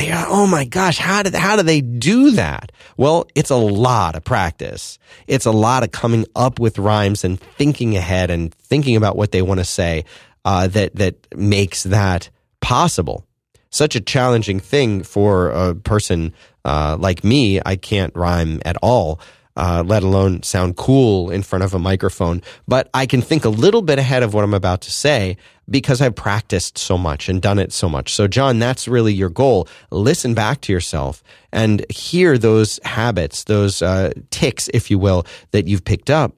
[0.00, 2.72] oh my gosh, how did, how do they do that?
[2.96, 4.98] Well, it's a lot of practice.
[5.26, 9.32] It's a lot of coming up with rhymes and thinking ahead and thinking about what
[9.32, 10.06] they want to say,
[10.46, 12.30] uh, that, that makes that
[12.62, 13.26] possible.
[13.70, 16.32] Such a challenging thing for a person
[16.64, 17.60] uh, like me.
[17.64, 19.20] I can't rhyme at all.
[19.56, 22.42] uh, let alone sound cool in front of a microphone.
[22.66, 25.36] But I can think a little bit ahead of what I'm about to say
[25.68, 28.14] because I've practiced so much and done it so much.
[28.14, 29.68] So, John, that's really your goal.
[29.90, 31.22] Listen back to yourself
[31.52, 36.34] and hear those habits, those uh, ticks, if you will, that you've picked up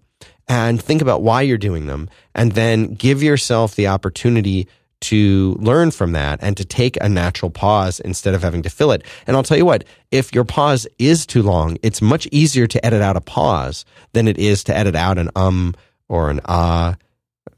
[0.48, 2.08] and think about why you're doing them.
[2.34, 4.68] And then give yourself the opportunity
[5.00, 8.92] to learn from that and to take a natural pause instead of having to fill
[8.92, 9.02] it.
[9.26, 12.84] And I'll tell you what, if your pause is too long, it's much easier to
[12.84, 15.74] edit out a pause than it is to edit out an um
[16.08, 16.96] or an ah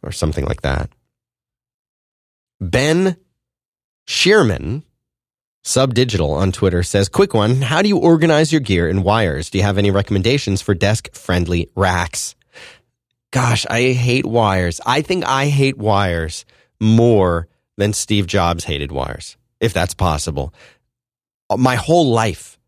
[0.03, 0.91] or something like that.
[2.61, 3.17] Ben
[4.07, 4.83] Shearman,
[5.65, 7.61] Subdigital on Twitter says, quick one.
[7.61, 9.51] How do you organize your gear in wires?
[9.51, 12.37] Do you have any recommendations for desk friendly racks?
[13.33, 14.81] Gosh, I hate wires.
[14.87, 16.45] I think I hate wires
[16.81, 20.53] more than Steve Jobs hated wires, if that's possible.
[21.51, 22.59] Uh, my whole life,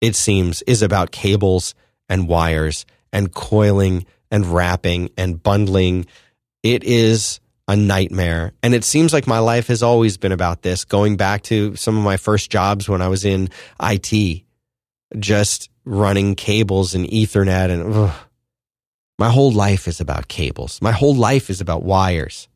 [0.00, 1.74] it seems, is about cables
[2.08, 6.06] and wires and coiling and wrapping and bundling.
[6.62, 8.52] It is a nightmare.
[8.62, 11.96] And it seems like my life has always been about this, going back to some
[11.96, 13.48] of my first jobs when I was in
[13.80, 14.42] IT,
[15.18, 17.70] just running cables and Ethernet.
[17.70, 18.14] And ugh.
[19.20, 20.82] my whole life is about cables.
[20.82, 22.48] My whole life is about wires.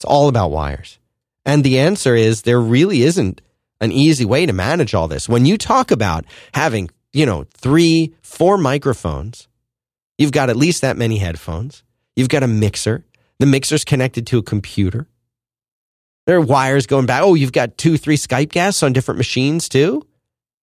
[0.00, 0.98] It's all about wires.
[1.44, 3.42] And the answer is there really isn't
[3.82, 5.28] an easy way to manage all this.
[5.28, 9.46] When you talk about having, you know, three, four microphones,
[10.16, 11.82] you've got at least that many headphones,
[12.16, 13.04] you've got a mixer,
[13.40, 15.06] the mixer's connected to a computer.
[16.26, 17.22] There are wires going back.
[17.22, 20.06] Oh, you've got two, three Skype guests on different machines too?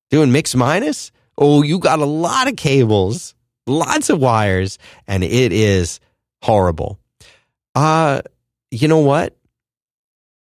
[0.10, 1.12] Doing mix minus?
[1.38, 3.36] Oh, you got a lot of cables,
[3.68, 6.00] lots of wires, and it is
[6.42, 6.98] horrible.
[7.76, 8.22] Uh,
[8.72, 9.36] you know what?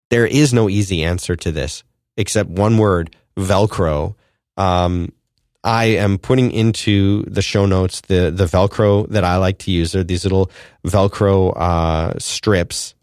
[0.10, 1.84] There is no easy answer to this
[2.18, 4.16] except one word Velcro.
[4.58, 5.12] Um,
[5.64, 9.92] I am putting into the show notes the, the Velcro that I like to use.
[9.92, 10.52] They're these little
[10.86, 12.95] Velcro uh, strips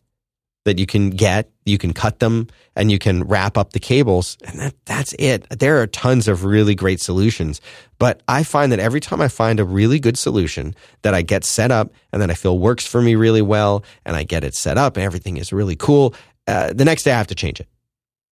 [0.64, 1.50] that you can get.
[1.64, 5.46] You can cut them and you can wrap up the cables, and that, that's it.
[5.50, 7.60] There are tons of really great solutions.
[7.98, 11.44] But I find that every time I find a really good solution that I get
[11.44, 14.54] set up and that I feel works for me really well, and I get it
[14.54, 16.14] set up and everything is really cool,
[16.46, 17.68] uh, the next day I have to change it.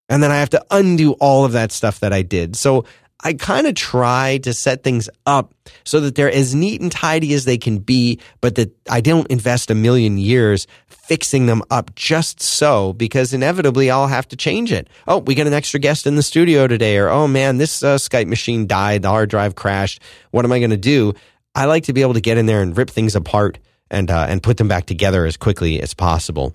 [0.09, 2.57] And then I have to undo all of that stuff that I did.
[2.57, 2.85] So
[3.23, 5.55] I kind of try to set things up
[5.85, 9.27] so that they're as neat and tidy as they can be, but that I don't
[9.29, 14.73] invest a million years fixing them up just so because inevitably I'll have to change
[14.73, 14.89] it.
[15.09, 17.97] Oh, we got an extra guest in the studio today, or oh man, this uh,
[17.97, 20.01] Skype machine died, the hard drive crashed.
[20.31, 21.15] What am I going to do?
[21.55, 23.59] I like to be able to get in there and rip things apart
[23.91, 26.55] and uh, and put them back together as quickly as possible.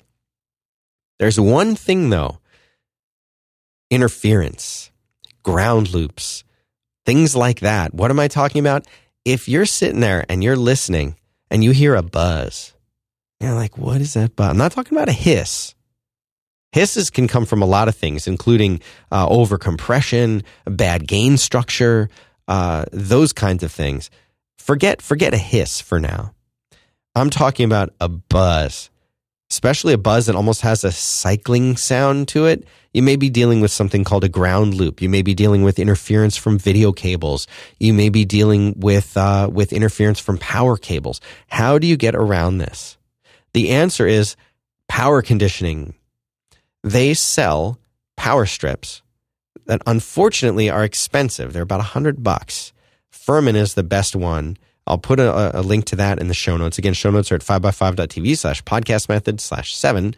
[1.19, 2.39] There's one thing though
[3.91, 4.89] interference,
[5.43, 6.44] ground loops
[7.05, 7.93] things like that.
[7.93, 8.85] What am I talking about?
[9.23, 11.15] If you're sitting there and you're listening
[11.49, 12.73] and you hear a buzz,
[13.39, 14.51] you're like, what is that buzz?
[14.51, 15.75] I'm not talking about a hiss.
[16.71, 22.09] Hisses can come from a lot of things, including uh, overcompression, bad gain structure,
[22.47, 24.09] uh, those kinds of things.
[24.57, 26.33] Forget forget a hiss for now.
[27.15, 28.89] I'm talking about a buzz
[29.49, 33.61] especially a buzz that almost has a cycling sound to it, you may be dealing
[33.61, 35.01] with something called a ground loop.
[35.01, 37.45] You may be dealing with interference from video cables.
[37.79, 41.19] You may be dealing with uh, with interference from power cables.
[41.47, 42.97] How do you get around this?
[43.53, 44.35] The answer is
[44.87, 45.93] power conditioning.
[46.83, 47.79] They sell
[48.15, 49.01] power strips
[49.65, 51.51] that unfortunately are expensive.
[51.51, 52.71] They're about a hundred bucks.
[53.09, 56.57] Furman is the best one I'll put a, a, link to that in the show
[56.57, 56.77] notes.
[56.77, 60.15] Again, show notes are at 5by5.tv slash podcast method slash seven.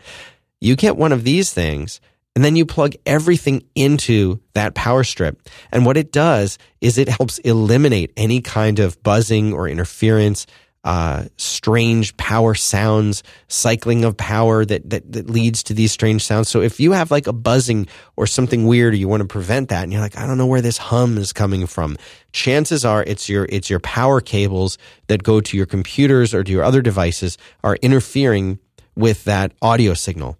[0.60, 2.02] You get one of these things
[2.36, 5.50] and then you plug everything into that power strip.
[5.72, 10.46] And what it does is it helps eliminate any kind of buzzing or interference
[10.88, 16.48] uh, strange power sounds, cycling of power that, that that leads to these strange sounds.
[16.48, 19.68] So if you have like a buzzing or something weird, or you want to prevent
[19.68, 21.98] that, and you're like, I don't know where this hum is coming from,
[22.32, 26.52] chances are it's your it's your power cables that go to your computers or to
[26.54, 28.58] your other devices are interfering
[28.96, 30.38] with that audio signal.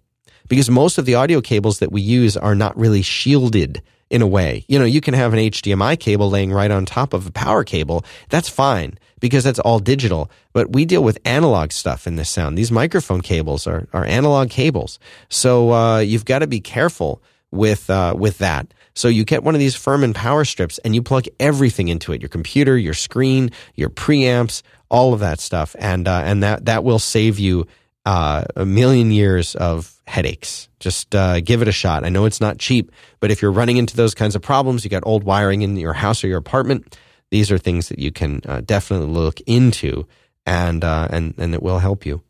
[0.48, 4.26] Because most of the audio cables that we use are not really shielded in a
[4.26, 4.64] way.
[4.68, 7.64] You know, you can have an HDMI cable laying right on top of a power
[7.64, 8.04] cable.
[8.28, 10.30] That's fine because that's all digital.
[10.52, 12.56] But we deal with analog stuff in this sound.
[12.56, 14.98] These microphone cables are, are analog cables.
[15.28, 18.72] So uh, you've got to be careful with uh, with that.
[18.94, 22.20] So you get one of these Furman power strips and you plug everything into it:
[22.20, 26.84] your computer, your screen, your preamps, all of that stuff, and uh, and that that
[26.84, 27.66] will save you
[28.08, 30.70] uh, a million years of headaches.
[30.80, 32.06] Just uh, give it a shot.
[32.06, 32.90] I know it's not cheap,
[33.20, 35.92] but if you're running into those kinds of problems, you got old wiring in your
[35.92, 36.96] house or your apartment,
[37.30, 40.06] these are things that you can uh, definitely look into,
[40.46, 42.22] and uh, and and it will help you.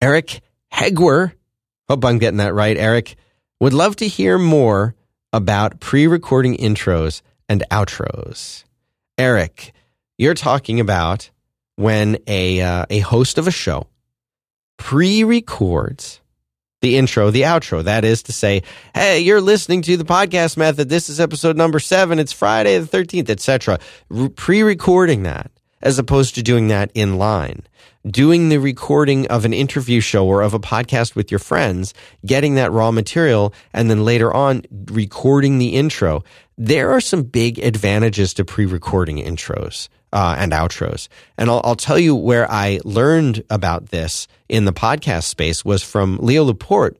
[0.00, 0.40] Eric
[0.72, 1.32] Hegwer,
[1.90, 2.78] hope I'm getting that right.
[2.78, 3.16] Eric
[3.60, 4.94] would love to hear more
[5.30, 8.64] about pre-recording intros and outros.
[9.18, 9.74] Eric,
[10.16, 11.28] you're talking about
[11.80, 13.86] when a uh, a host of a show
[14.76, 16.20] pre-records
[16.82, 17.82] the intro, the outro.
[17.84, 18.62] That is to say,
[18.94, 20.88] hey, you're listening to the podcast method.
[20.88, 22.18] This is episode number seven.
[22.18, 23.78] It's Friday the 13th, etc.
[24.36, 25.50] Pre-recording that
[25.82, 27.62] as opposed to doing that in line.
[28.06, 31.92] Doing the recording of an interview show or of a podcast with your friends,
[32.24, 36.24] getting that raw material, and then later on recording the intro.
[36.56, 41.08] There are some big advantages to pre-recording intros uh, and outros.
[41.38, 45.82] And I'll, I'll, tell you where I learned about this in the podcast space was
[45.82, 46.98] from Leo Laporte,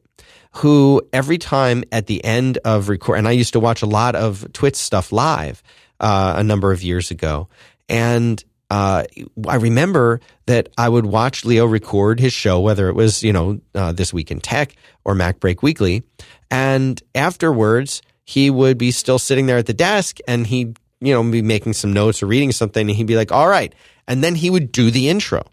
[0.52, 4.14] who every time at the end of record, and I used to watch a lot
[4.16, 5.62] of TWiT stuff live
[5.98, 7.48] uh, a number of years ago,
[7.88, 9.04] and uh,
[9.48, 13.60] I remember that I would watch Leo record his show, whether it was you know
[13.74, 16.02] uh, this week in tech or MacBreak Weekly,
[16.50, 21.22] and afterwards he would be still sitting there at the desk and he'd you know,
[21.30, 23.74] be making some notes or reading something, and he'd be like, all right.
[24.06, 25.44] And then he would do the intro.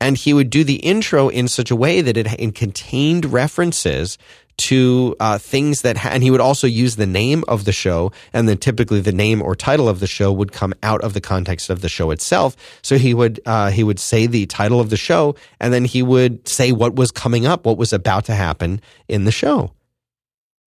[0.00, 4.16] And he would do the intro in such a way that it contained references
[4.58, 8.12] to uh, things that, ha- and he would also use the name of the show,
[8.32, 11.20] and then typically the name or title of the show would come out of the
[11.20, 12.56] context of the show itself.
[12.82, 16.02] So he would uh, he would say the title of the show, and then he
[16.02, 19.72] would say what was coming up, what was about to happen in the show.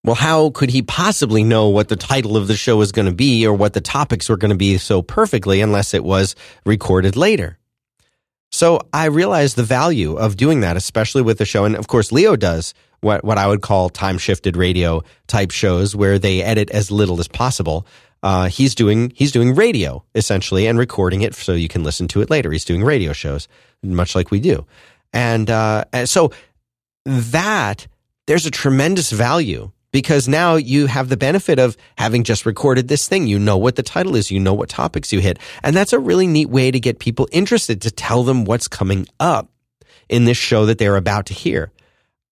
[0.04, 3.14] Well, how could he possibly know what the title of the show was going to
[3.14, 7.16] be or what the topics were going to be so perfectly unless it was recorded
[7.16, 7.58] later?
[8.50, 11.64] So I realized the value of doing that, especially with the show.
[11.64, 15.94] And of course, Leo does what, what I would call time shifted radio type shows
[15.94, 17.86] where they edit as little as possible.
[18.22, 22.20] Uh, he's doing, he's doing radio essentially and recording it so you can listen to
[22.20, 22.50] it later.
[22.50, 23.48] He's doing radio shows,
[23.82, 24.66] much like we do.
[25.12, 26.32] And, uh, and so
[27.04, 27.86] that
[28.26, 33.08] there's a tremendous value because now you have the benefit of having just recorded this
[33.08, 33.26] thing.
[33.26, 34.30] You know what the title is.
[34.30, 35.38] You know what topics you hit.
[35.62, 39.06] And that's a really neat way to get people interested to tell them what's coming
[39.18, 39.50] up
[40.08, 41.70] in this show that they're about to hear.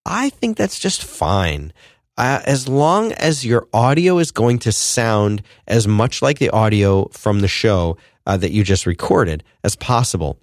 [0.07, 1.73] I think that's just fine.
[2.17, 7.07] Uh, as long as your audio is going to sound as much like the audio
[7.09, 10.39] from the show uh, that you just recorded as possible.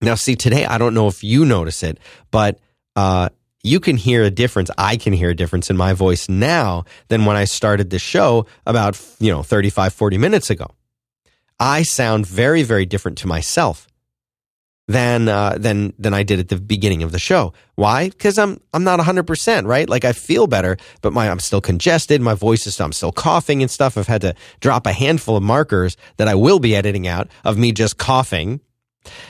[0.00, 1.98] Now, see, today, I don't know if you notice it,
[2.30, 2.60] but
[2.94, 3.30] uh,
[3.64, 4.70] you can hear a difference.
[4.78, 8.46] I can hear a difference in my voice now than when I started the show
[8.64, 10.66] about, you know, 35, 40 minutes ago.
[11.58, 13.88] I sound very, very different to myself
[14.88, 17.52] than uh, than than I did at the beginning of the show.
[17.74, 18.08] Why?
[18.08, 19.88] Because I'm I'm not 100 percent right.
[19.88, 22.20] Like I feel better, but my I'm still congested.
[22.20, 23.98] My voice is I'm still coughing and stuff.
[23.98, 27.58] I've had to drop a handful of markers that I will be editing out of
[27.58, 28.60] me just coughing.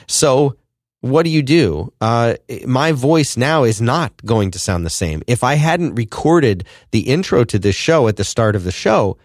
[0.07, 0.57] So
[1.01, 1.93] what do you do?
[2.01, 2.35] Uh,
[2.65, 5.21] my voice now is not going to sound the same.
[5.27, 9.17] If I hadn't recorded the intro to this show at the start of the show,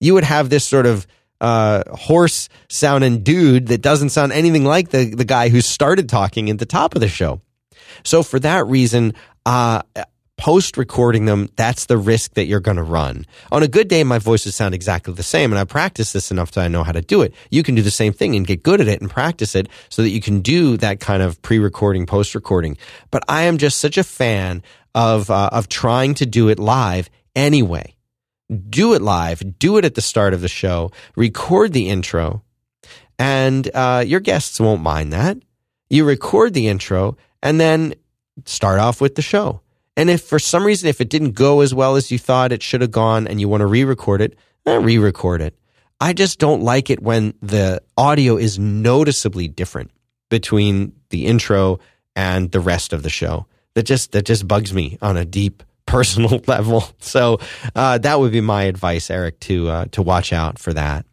[0.00, 1.06] you would have this sort of
[1.40, 6.50] uh, hoarse sounding dude that doesn't sound anything like the, the guy who started talking
[6.50, 7.40] at the top of the show.
[8.04, 9.14] So for that reason,
[9.46, 9.82] uh,
[10.38, 13.26] post recording them, that's the risk that you're going to run.
[13.52, 15.52] On a good day, my voices sound exactly the same.
[15.52, 17.34] And I practice this enough that I know how to do it.
[17.50, 20.02] You can do the same thing and get good at it and practice it so
[20.02, 22.78] that you can do that kind of pre recording, post recording.
[23.10, 24.62] But I am just such a fan
[24.94, 27.94] of, uh, of trying to do it live anyway.
[28.70, 32.42] Do it live, do it at the start of the show, record the intro,
[33.18, 35.38] and uh, your guests won't mind that.
[35.90, 37.94] You record the intro and then
[38.44, 39.60] start off with the show
[39.98, 42.62] and if for some reason, if it didn't go as well as you thought it
[42.62, 45.58] should have gone and you want to re record it, eh, re record it.
[46.00, 49.90] I just don't like it when the audio is noticeably different
[50.28, 51.80] between the intro
[52.14, 53.46] and the rest of the show.
[53.74, 56.84] That just that just bugs me on a deep personal level.
[57.00, 57.40] So
[57.74, 61.04] uh, that would be my advice, Eric, to uh, to watch out for that.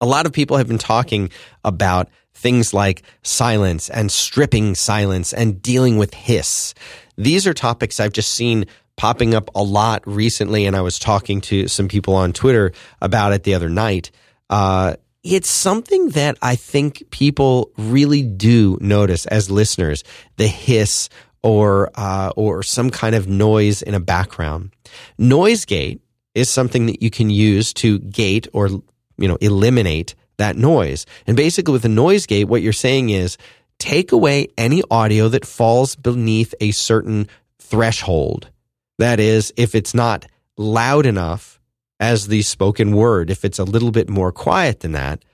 [0.00, 1.30] A lot of people have been talking
[1.64, 6.74] about things like silence and stripping silence and dealing with hiss.
[7.16, 8.66] These are topics I've just seen
[8.96, 13.32] popping up a lot recently, and I was talking to some people on Twitter about
[13.32, 14.10] it the other night.
[14.50, 20.04] Uh, it's something that I think people really do notice as listeners
[20.36, 21.08] the hiss
[21.44, 24.72] or uh, or some kind of noise in a background.
[25.18, 26.00] Noise gate
[26.34, 31.06] is something that you can use to gate or you know eliminate that noise.
[31.26, 33.36] And basically, with a noise gate, what you're saying is
[33.78, 37.28] take away any audio that falls beneath a certain
[37.58, 38.50] threshold.
[38.98, 40.26] That is, if it's not
[40.56, 41.60] loud enough
[42.00, 43.30] as the spoken word.
[43.30, 45.24] If it's a little bit more quiet than that,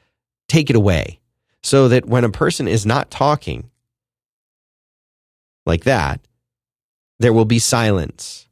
[0.48, 1.20] take it away
[1.62, 3.69] so that when a person is not talking
[5.66, 6.20] like that,
[7.18, 8.48] there will be silence.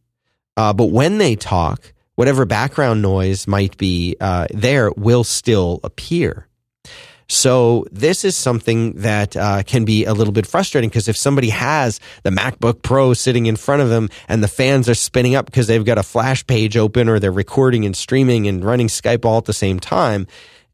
[0.57, 6.49] Uh, but when they talk, whatever background noise might be uh, there will still appear.
[7.31, 11.51] So this is something that uh, can be a little bit frustrating because if somebody
[11.51, 15.45] has the MacBook Pro sitting in front of them and the fans are spinning up
[15.45, 19.27] because they've got a flash page open or they're recording and streaming and running Skype
[19.27, 20.27] all at the same time,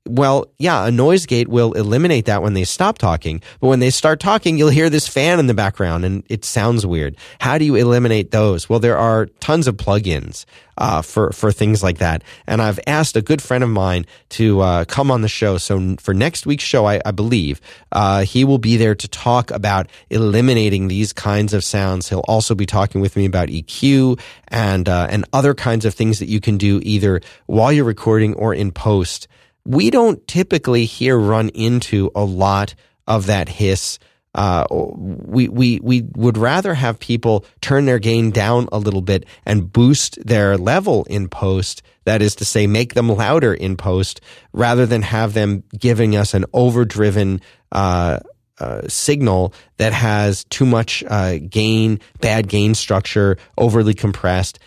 [0.07, 3.41] well, yeah, a noise gate will eliminate that when they stop talking.
[3.61, 6.85] But when they start talking, you'll hear this fan in the background and it sounds
[6.85, 7.17] weird.
[7.41, 8.69] How do you eliminate those?
[8.69, 10.45] Well, there are tons of plugins
[10.77, 12.23] uh, for, for things like that.
[12.47, 15.57] And I've asked a good friend of mine to uh, come on the show.
[15.57, 19.51] So for next week's show, I, I believe, uh, he will be there to talk
[19.53, 22.11] about eliminating these kinds of sounds.
[22.11, 26.19] He'll also be talking with me about EQ and, uh, and other kinds of things
[26.19, 29.29] that you can do either while you're recording or in post
[29.65, 32.75] we don't typically here run into a lot
[33.07, 33.99] of that hiss.
[34.35, 39.27] Uh, we, we, we would rather have people turn their gain down a little bit
[39.47, 41.83] and boost their level in post.
[42.05, 44.21] That is to say, make them louder in post
[44.53, 47.41] rather than have them giving us an overdriven,
[47.71, 48.21] uh,
[48.59, 54.59] uh, signal that has too much uh, gain, bad gain structure, overly compressed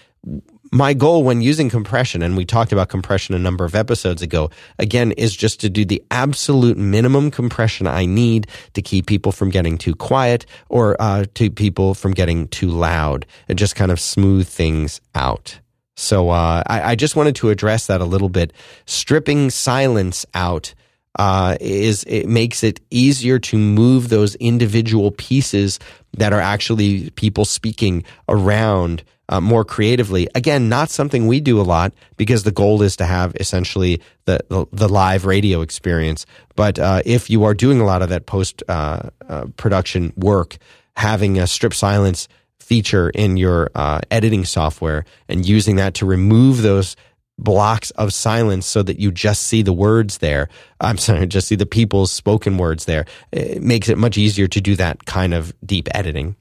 [0.72, 4.50] my goal when using compression, and we talked about compression a number of episodes ago,
[4.80, 9.50] again, is just to do the absolute minimum compression I need to keep people from
[9.50, 14.00] getting too quiet or uh, to people from getting too loud and just kind of
[14.00, 15.60] smooth things out.
[15.96, 18.54] So uh, I, I, just wanted to address that a little bit.
[18.86, 20.76] Stripping silence out
[21.18, 25.80] uh, is it makes it easier to move those individual pieces
[26.18, 30.28] that are actually people speaking around uh, more creatively.
[30.36, 34.40] Again, not something we do a lot because the goal is to have essentially the,
[34.50, 36.26] the, the live radio experience.
[36.56, 40.58] But uh, if you are doing a lot of that post uh, uh production work,
[40.96, 42.28] having a strip silence
[42.60, 46.96] feature in your uh, editing software and using that to remove those
[47.38, 50.50] blocks of silence so that you just see the words there.
[50.80, 53.06] I'm sorry, just see the people's spoken words there.
[53.32, 56.36] It makes it much easier to do that kind of deep editing.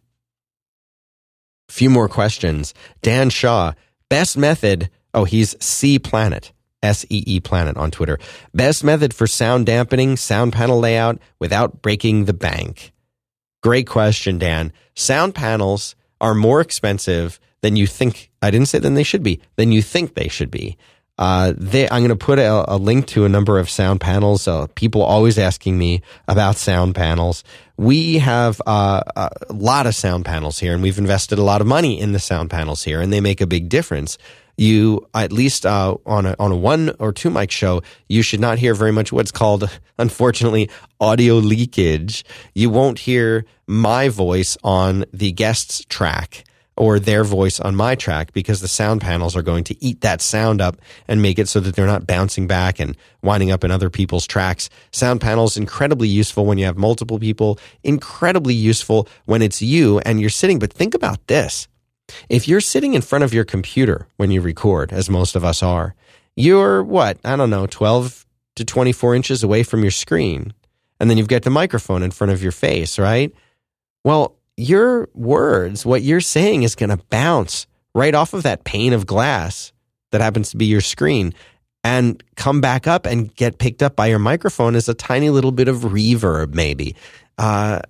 [1.69, 2.75] Few more questions.
[3.03, 3.73] Dan Shaw,
[4.09, 4.89] best method.
[5.13, 8.19] Oh, he's C Planet, S E E Planet on Twitter.
[8.55, 12.93] Best method for sound dampening, sound panel layout without breaking the bank.
[13.63, 14.73] Great question, Dan.
[14.95, 18.31] Sound panels are more expensive than you think.
[18.47, 20.77] I didn't say than they should be, than you think they should be.
[21.19, 24.47] Uh, they, I'm going to put a, a, link to a number of sound panels.
[24.47, 27.43] Uh, people always asking me about sound panels.
[27.79, 31.67] We have uh, a lot of sound panels here, and we've invested a lot of
[31.67, 34.19] money in the sound panels here, and they make a big difference.
[34.59, 38.41] You, at least uh, on a on a one or two mic show, you should
[38.41, 40.71] not hear very much what's called, unfortunately,
[41.01, 42.25] audio leakage.
[42.55, 46.45] You won't hear my voice on the guest's track
[46.77, 50.21] or their voice on my track because the sound panels are going to eat that
[50.21, 50.77] sound up
[51.09, 54.27] and make it so that they're not bouncing back and winding up in other people's
[54.27, 54.69] tracks.
[54.93, 60.21] Sound panels incredibly useful when you have multiple people, incredibly useful when it's you and
[60.21, 60.59] you're sitting.
[60.59, 61.67] But think about this.
[62.29, 65.63] If you're sitting in front of your computer when you record, as most of us
[65.63, 65.95] are,
[66.37, 67.19] you're what?
[67.25, 70.53] I don't know, 12 to 24 inches away from your screen.
[71.01, 73.33] And then you've got the microphone in front of your face, right?
[74.05, 78.93] Well, your words, what you're saying is going to bounce right off of that pane
[78.93, 79.73] of glass
[80.13, 81.35] that happens to be your screen
[81.85, 85.53] and come back up and get picked up by your microphone as a tiny little
[85.53, 86.97] bit of reverb, maybe.
[87.39, 87.81] Uh,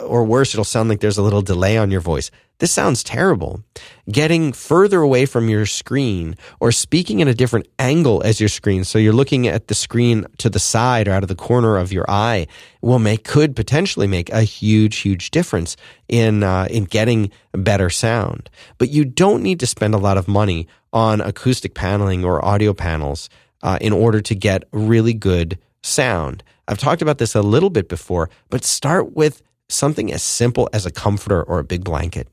[0.00, 2.30] or worse, it'll sound like there's a little delay on your voice.
[2.58, 3.64] This sounds terrible.
[4.10, 8.84] Getting further away from your screen or speaking at a different angle as your screen,
[8.84, 11.92] so you're looking at the screen to the side or out of the corner of
[11.92, 12.46] your eye,
[12.80, 18.50] will make could potentially make a huge, huge difference in uh, in getting better sound.
[18.78, 22.74] But you don't need to spend a lot of money on acoustic paneling or audio
[22.74, 23.30] panels
[23.62, 26.44] uh, in order to get really good sound.
[26.68, 29.42] I've talked about this a little bit before, but start with
[29.72, 32.28] something as simple as a comforter or a big blanket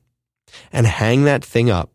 [0.72, 1.90] and hang that thing up.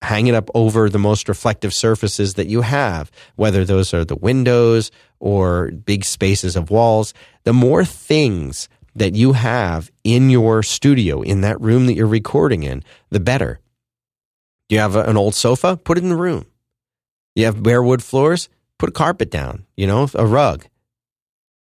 [0.00, 4.14] Hang it up over the most reflective surfaces that you have, whether those are the
[4.14, 7.12] windows or big spaces of walls.
[7.42, 12.62] The more things that you have in your studio, in that room that you're recording
[12.62, 13.58] in, the better.
[14.68, 15.76] You have an old sofa?
[15.76, 16.46] Put it in the room.
[17.34, 18.48] You have bare wood floors?
[18.78, 20.66] Put a carpet down, you know, a rug.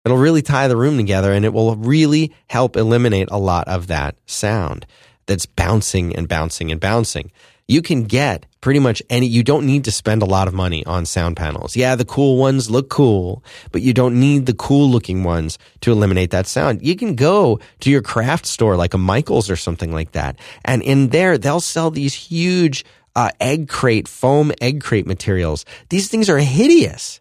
[0.05, 3.87] It'll really tie the room together and it will really help eliminate a lot of
[3.87, 4.85] that sound
[5.25, 7.31] that's bouncing and bouncing and bouncing.
[7.67, 10.85] you can get pretty much any, you don't need to spend a lot of money
[10.85, 11.75] on sound panels.
[11.75, 15.91] Yeah, the cool ones look cool, but you don't need the cool looking ones to
[15.91, 16.85] eliminate that sound.
[16.85, 20.37] You can go to your craft store like a Michael's or something like that.
[20.63, 22.85] And in there, they'll sell these huge
[23.15, 25.65] uh, egg crate, foam egg crate materials.
[25.89, 27.19] These things are hideous.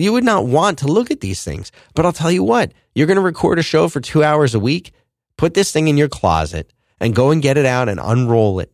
[0.00, 1.72] You would not want to look at these things.
[1.94, 4.60] But I'll tell you what, you're going to record a show for two hours a
[4.60, 4.92] week.
[5.36, 8.72] Put this thing in your closet and go and get it out and unroll it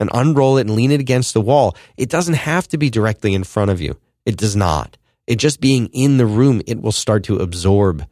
[0.00, 1.76] and unroll it and lean it against the wall.
[1.96, 3.98] It doesn't have to be directly in front of you.
[4.24, 4.96] It does not.
[5.26, 8.06] It just being in the room, it will start to absorb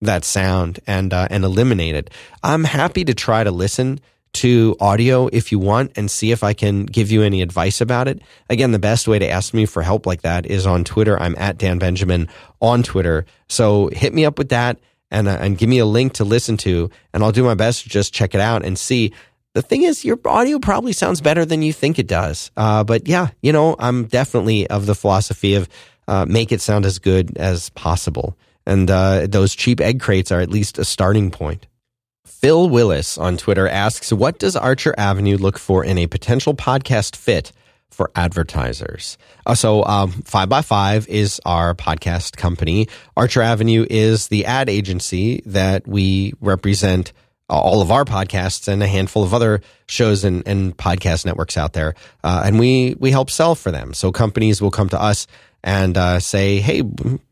[0.00, 2.10] that sound and uh, and eliminate it.
[2.42, 4.00] I'm happy to try to listen
[4.34, 8.08] to audio if you want and see if I can give you any advice about
[8.08, 8.20] it.
[8.48, 11.20] Again, the best way to ask me for help like that is on Twitter.
[11.20, 12.28] I'm at Dan Benjamin
[12.60, 13.26] on Twitter.
[13.48, 14.78] So hit me up with that
[15.10, 17.82] and, uh, and give me a link to listen to, and I'll do my best
[17.84, 19.12] to just check it out and see.
[19.54, 22.50] The thing is, your audio probably sounds better than you think it does.
[22.56, 25.68] Uh, but yeah, you know, I'm definitely of the philosophy of
[26.06, 28.36] uh, make it sound as good as possible.
[28.66, 31.66] And uh, those cheap egg crates are at least a starting point.
[32.28, 37.16] Phil Willis on Twitter asks, What does Archer Avenue look for in a potential podcast
[37.16, 37.52] fit
[37.90, 39.18] for advertisers?
[39.44, 42.86] Uh, so, um, 5 by 5 is our podcast company.
[43.16, 47.12] Archer Avenue is the ad agency that we represent
[47.48, 51.72] all of our podcasts and a handful of other shows and, and podcast networks out
[51.72, 51.94] there.
[52.22, 53.94] Uh, and we, we help sell for them.
[53.94, 55.26] So companies will come to us
[55.64, 56.82] and uh, say, "Hey,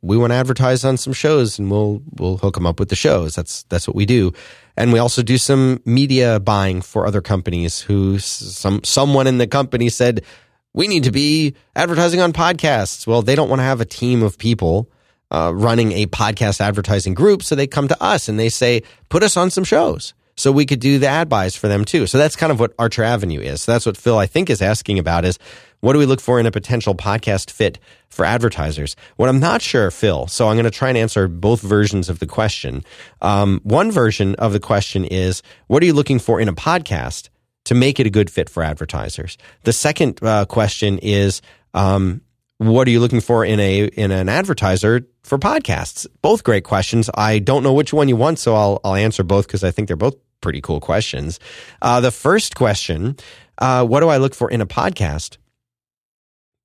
[0.03, 2.97] we want to advertise on some shows, and we'll we'll hook them up with the
[2.97, 4.33] shows." That's that's what we do,
[4.77, 7.81] and we also do some media buying for other companies.
[7.81, 10.25] Who some someone in the company said
[10.73, 13.07] we need to be advertising on podcasts.
[13.07, 14.91] Well, they don't want to have a team of people
[15.31, 19.23] uh, running a podcast advertising group, so they come to us and they say, "Put
[19.23, 22.07] us on some shows." So we could do the ad buys for them too.
[22.07, 23.63] So that's kind of what Archer Avenue is.
[23.63, 25.39] So that's what Phil, I think, is asking about is
[25.81, 27.79] what do we look for in a potential podcast fit
[28.09, 28.97] for advertisers?
[29.17, 32.19] What I'm not sure, Phil, so I'm going to try and answer both versions of
[32.19, 32.85] the question.
[33.23, 37.29] Um, one version of the question is, what are you looking for in a podcast
[37.65, 39.39] to make it a good fit for advertisers?
[39.63, 41.41] The second uh, question is,
[41.75, 42.23] um,
[42.59, 46.07] what are you looking for in a in an advertiser for podcasts?
[46.23, 47.11] Both great questions.
[47.15, 49.89] I don't know which one you want, so I'll I'll answer both because I think
[49.89, 51.41] they're both pretty cool questions.
[51.83, 53.17] Uh, the first question,
[53.59, 55.39] uh, what do I look for in a podcast?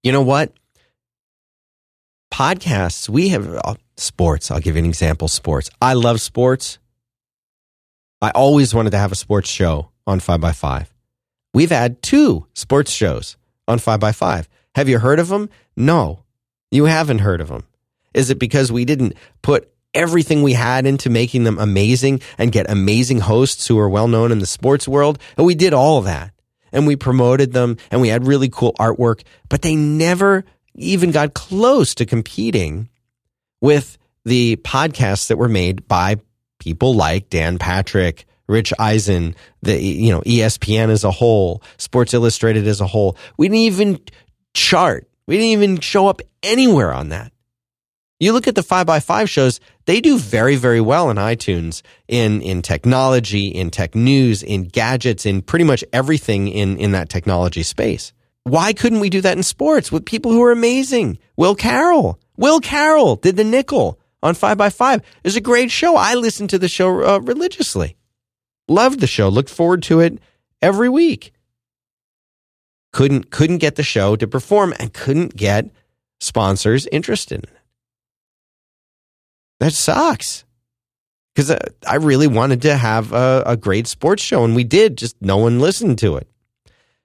[0.04, 0.54] You know what?
[2.34, 4.52] Podcasts, we have uh, sports.
[4.52, 5.70] I'll give you an example sports.
[5.82, 6.80] I love sports.
[8.22, 10.88] I always wanted to have a sports show on 5x5.
[11.54, 14.48] We've had two sports shows on 5x5.
[14.76, 15.50] Have you heard of them?
[15.76, 16.24] No,
[16.70, 17.66] you haven't heard of them.
[18.14, 22.70] Is it because we didn't put everything we had into making them amazing and get
[22.70, 25.20] amazing hosts who are well known in the sports world?
[25.38, 26.34] And we did all that
[26.72, 31.34] and we promoted them and we had really cool artwork, but they never even got
[31.34, 32.90] close to competing
[33.60, 36.18] with the podcasts that were made by
[36.60, 42.68] people like Dan Patrick, Rich Eisen, the you know ESPN as a whole, Sports Illustrated
[42.68, 43.18] as a whole.
[43.38, 44.00] We didn't even
[44.54, 45.08] chart.
[45.28, 47.32] We didn't even show up anywhere on that.
[48.22, 52.62] You look at the 5x5 shows, they do very, very well in iTunes, in, in
[52.62, 58.14] technology, in tech news, in gadgets, in pretty much everything in, in that technology space.
[58.44, 61.18] Why couldn't we do that in sports with people who are amazing?
[61.36, 62.20] Will Carroll.
[62.38, 64.98] Will Carroll did the nickel on 5x5.
[64.98, 65.96] It was a great show.
[65.96, 67.98] I listened to the show uh, religiously.
[68.68, 69.30] Loved the show.
[69.30, 70.20] Looked forward to it
[70.62, 71.34] every week.
[72.94, 75.72] Couldn't couldn't get the show to perform and couldn't get
[76.20, 77.61] sponsors interested in it.
[79.62, 80.44] That sucks.
[81.34, 84.98] Because uh, I really wanted to have a, a great sports show, and we did,
[84.98, 86.28] just no one listened to it.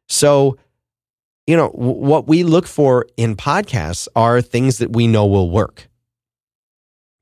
[0.09, 0.57] So,
[1.47, 5.89] you know, what we look for in podcasts are things that we know will work.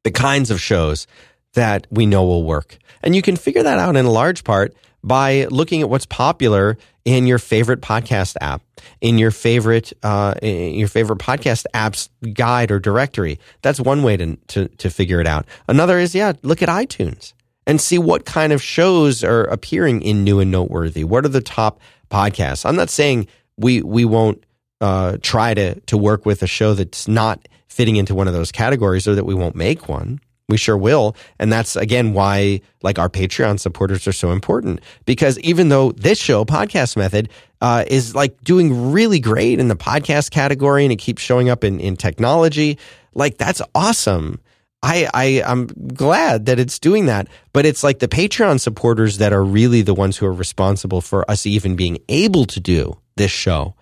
[0.04, 1.06] The kinds of shows
[1.54, 2.78] that we know will work.
[3.02, 7.26] And you can figure that out in large part by looking at what's popular in
[7.26, 8.62] your favorite podcast app,
[9.00, 13.38] in your favorite uh, in your favorite podcast app's guide or directory.
[13.62, 15.46] That's one way to, to to figure it out.
[15.68, 17.32] Another is yeah, look at iTunes
[17.66, 21.04] and see what kind of shows are appearing in new and noteworthy.
[21.04, 22.64] What are the top podcasts?
[22.66, 24.44] I'm not saying we we won't
[24.80, 28.52] uh, try to to work with a show that's not fitting into one of those
[28.52, 30.20] categories or that we won't make one.
[30.48, 31.16] We sure will.
[31.38, 36.18] And that's again why like our Patreon supporters are so important because even though this
[36.18, 37.30] show, Podcast Method,
[37.62, 41.64] uh, is like doing really great in the podcast category and it keeps showing up
[41.64, 42.78] in, in technology,
[43.14, 44.38] like that's awesome.
[44.82, 49.32] I, I I'm glad that it's doing that, but it's like the Patreon supporters that
[49.32, 53.30] are really the ones who are responsible for us even being able to do this
[53.30, 53.74] show.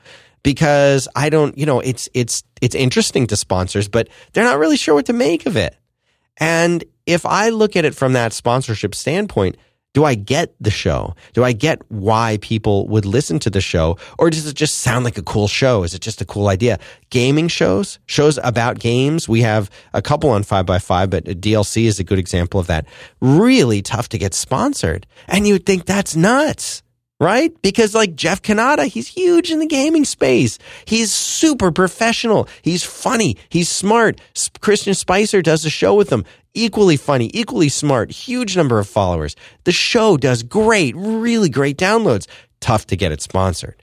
[0.45, 4.77] Because I don't, you know, it's it's it's interesting to sponsors, but they're not really
[4.77, 5.77] sure what to make of it.
[6.39, 9.57] And if I look at it from that sponsorship standpoint,
[9.95, 11.15] do I get the show?
[11.35, 13.99] Do I get why people would listen to the show?
[14.19, 15.83] Or does it just sound like a cool show?
[15.83, 16.79] Is it just a cool idea?
[17.11, 19.29] Gaming shows, shows about games.
[19.29, 22.87] We have a couple on 5by5, but DLC is a good example of that.
[23.21, 25.07] Really tough to get sponsored.
[25.29, 26.82] And you would think that's nuts
[27.23, 27.55] right?
[27.63, 30.59] Because like Jeff Cannata, he's huge in the gaming space.
[30.85, 32.49] He's super professional.
[32.63, 33.37] He's funny.
[33.49, 34.21] He's smart.
[34.61, 36.25] Christian Spicer does a show with him.
[36.53, 39.37] Equally funny, equally smart, huge number of followers.
[39.65, 42.27] The show does great, really great downloads.
[42.61, 43.83] Tough to get it sponsored.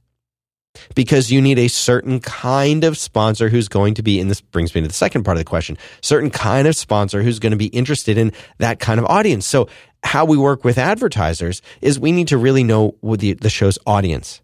[0.94, 4.76] Because you need a certain kind of sponsor who's going to be, and this brings
[4.76, 7.58] me to the second part of the question, certain kind of sponsor who's going to
[7.58, 9.48] be interested in that kind of audience.
[9.48, 9.68] So
[10.04, 14.42] how we work with advertisers is we need to really know the, the show's audience.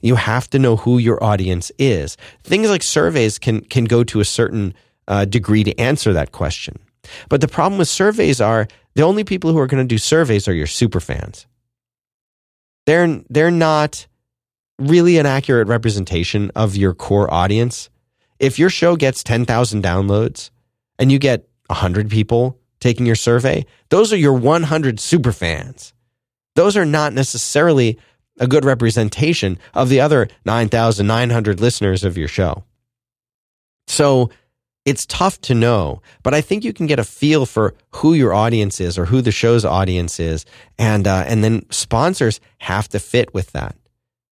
[0.00, 2.16] You have to know who your audience is.
[2.44, 4.74] Things like surveys can can go to a certain
[5.08, 6.78] uh, degree to answer that question.
[7.28, 10.48] But the problem with surveys are the only people who are going to do surveys
[10.48, 11.46] are your super fans.
[12.86, 14.06] They're they're not
[14.78, 17.90] really an accurate representation of your core audience.
[18.38, 20.50] If your show gets 10,000 downloads
[20.98, 25.92] and you get 100 people taking your survey, those are your 100 super fans.
[26.56, 27.98] Those are not necessarily
[28.38, 32.64] a good representation of the other 9,900 listeners of your show.
[33.86, 34.30] So
[34.86, 38.32] it's tough to know, but I think you can get a feel for who your
[38.32, 40.46] audience is or who the show's audience is,
[40.78, 43.76] and uh, and then sponsors have to fit with that.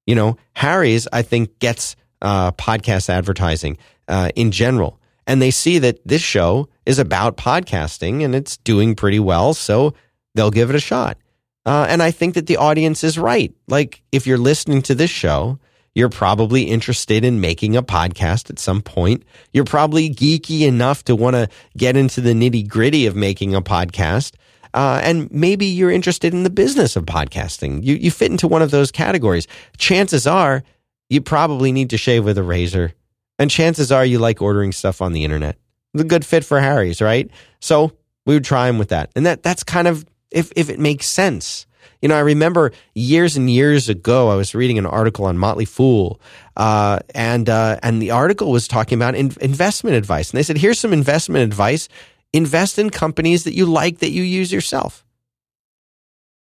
[0.07, 3.77] You know, Harry's I think gets uh, podcast advertising
[4.09, 8.97] uh, in general, and they see that this show is about podcasting and it's doing
[8.97, 9.93] pretty well, so
[10.35, 11.19] they'll give it a shot.
[11.67, 13.55] Uh, and I think that the audience is right.
[13.69, 15.59] Like, if you're listening to this show,
[15.95, 19.25] you're probably interested in making a podcast at some point.
[19.53, 23.61] You're probably geeky enough to want to get into the nitty gritty of making a
[23.61, 24.33] podcast.
[24.73, 27.85] Uh, and maybe you're interested in the business of podcasting.
[27.85, 29.47] You, you fit into one of those categories.
[29.77, 30.63] Chances are
[31.11, 32.95] you probably need to shave with a razor.
[33.39, 35.59] And chances are you like ordering stuff on the internet
[35.95, 37.31] the good fit for Harry's, right?
[37.61, 37.93] So
[38.27, 39.11] we would try him with that.
[39.17, 41.67] And that that's kind of if if it makes sense.
[42.01, 45.65] You know, I remember years and years ago, I was reading an article on Motley
[45.65, 46.21] Fool,
[46.57, 50.59] uh, and uh, and the article was talking about in- investment advice, and they said,
[50.59, 51.89] "Here's some investment advice:
[52.33, 55.05] invest in companies that you like that you use yourself."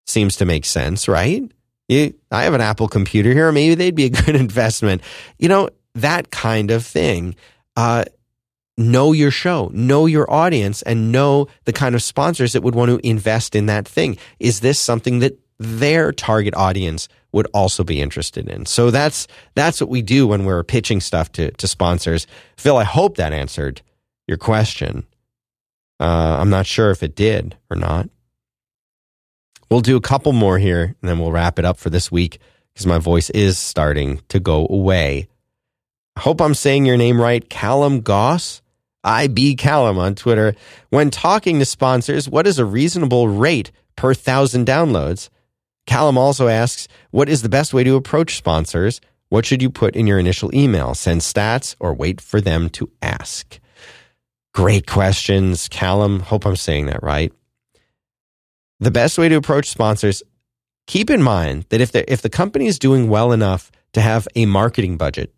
[0.06, 1.50] Seems to make sense, right?
[1.88, 3.52] You, I have an Apple computer here.
[3.52, 5.02] Maybe they'd be a good investment.
[5.38, 7.36] You know, that kind of thing.
[7.78, 8.04] Uh,
[8.78, 12.90] know your show, know your audience, and know the kind of sponsors that would want
[12.92, 14.18] to invest in that thing.
[14.40, 18.66] Is this something that their target audience would also be interested in?
[18.66, 22.28] So that's that's what we do when we're pitching stuff to to sponsors.
[22.56, 23.82] Phil, I hope that answered
[24.28, 25.06] your question.
[26.00, 28.10] Uh, I'm not sure if it did or not.
[29.70, 32.40] We'll do a couple more here, and then we'll wrap it up for this week
[32.74, 35.28] because my voice is starting to go away.
[36.16, 38.62] I hope I'm saying your name right, Callum Goss.
[39.08, 40.54] IB Callum on Twitter.
[40.90, 45.30] When talking to sponsors, what is a reasonable rate per thousand downloads?
[45.86, 49.00] Callum also asks, what is the best way to approach sponsors?
[49.30, 50.94] What should you put in your initial email?
[50.94, 53.60] Send stats or wait for them to ask?
[54.54, 56.20] Great questions, Callum.
[56.20, 57.32] Hope I'm saying that right.
[58.80, 60.22] The best way to approach sponsors,
[60.86, 64.28] keep in mind that if the, if the company is doing well enough to have
[64.36, 65.34] a marketing budget,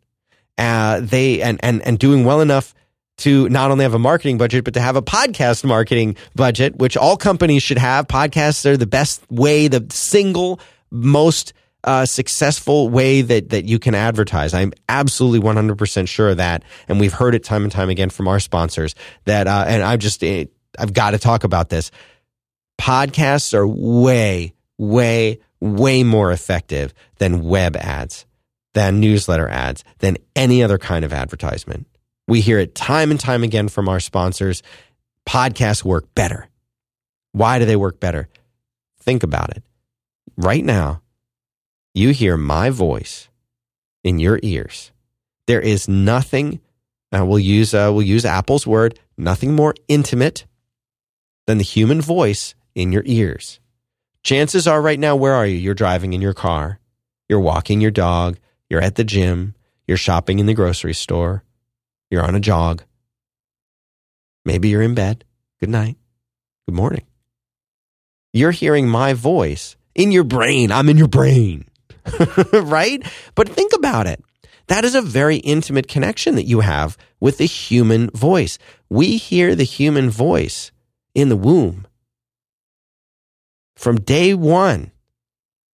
[0.58, 2.74] uh, they and, and, and doing well enough
[3.20, 6.98] to not only have a marketing budget, but to have a podcast marketing budget, which
[6.98, 8.08] all companies should have.
[8.08, 10.60] Podcasts are the best way, the single
[10.92, 11.54] most
[11.84, 14.54] uh, successful way that, that you can advertise.
[14.54, 16.64] I'm absolutely 100% sure of that.
[16.88, 18.96] And we've heard it time and time again from our sponsors
[19.26, 20.46] that, uh, and I've just, eh,
[20.78, 21.92] I've got to talk about this.
[22.80, 28.26] Podcasts are way, way, way more effective than web ads,
[28.74, 31.86] than newsletter ads, than any other kind of advertisement.
[32.30, 34.62] We hear it time and time again from our sponsors.
[35.28, 36.48] Podcasts work better.
[37.32, 38.30] Why do they work better?
[39.00, 39.64] Think about it.
[40.38, 41.02] Right now,
[41.96, 43.30] you hear my voice
[44.04, 44.92] in your ears.
[45.48, 46.60] There is nothing,
[47.12, 50.46] uh, we'll, use, uh, we'll use Apple's word, nothing more intimate
[51.48, 53.60] than the human voice in your ears.
[54.22, 55.56] Chances are, right now, where are you?
[55.56, 56.80] You're driving in your car,
[57.28, 58.38] you're walking your dog,
[58.70, 59.56] you're at the gym,
[59.88, 61.44] you're shopping in the grocery store,
[62.10, 62.84] you're on a jog.
[64.46, 65.26] Maybe you're in bed.
[65.60, 65.98] Good night.
[66.68, 67.06] Good morning.
[68.34, 70.72] You're hearing my voice in your brain.
[70.72, 71.68] I'm in your brain.
[72.54, 73.04] right?
[73.36, 74.24] But think about it.
[74.68, 78.60] That is a very intimate connection that you have with the human voice.
[78.88, 80.72] We hear the human voice
[81.16, 81.88] in the womb.
[83.76, 84.92] From day one,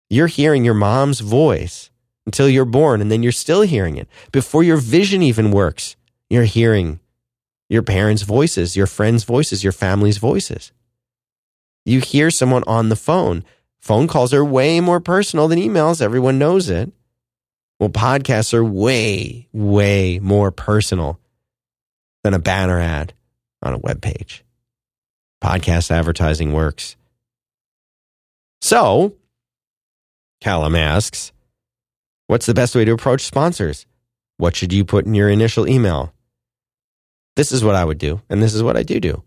[0.09, 1.91] you're hearing your mom's voice
[2.27, 4.09] until you're born, and then you're still hearing it.
[4.33, 5.97] Before your vision even works,
[6.31, 7.01] you're hearing
[7.69, 10.73] your parents' voices, your friends' voices, your family's voices.
[11.85, 13.45] You hear someone on the phone.
[13.81, 16.01] Phone calls are way more personal than emails.
[16.01, 16.93] Everyone knows it.
[17.79, 21.19] Well, podcasts are way, way more personal
[22.23, 23.15] than a banner ad
[23.63, 24.45] on a web page.
[25.43, 26.97] Podcast advertising works.
[28.61, 29.15] So,
[30.43, 31.33] Callum asks,
[32.27, 33.87] what's the best way to approach sponsors?
[34.37, 36.13] What should you put in your initial email?
[37.41, 39.23] This is what I would do, and this is what I do do.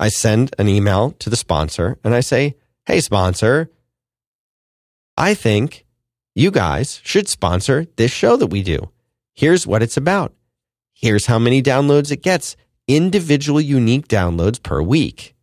[0.00, 3.70] I send an email to the sponsor and I say, Hey, sponsor,
[5.16, 5.86] I think
[6.34, 8.90] you guys should sponsor this show that we do.
[9.36, 10.34] Here's what it's about.
[10.94, 12.56] Here's how many downloads it gets
[12.88, 15.36] individual, unique downloads per week.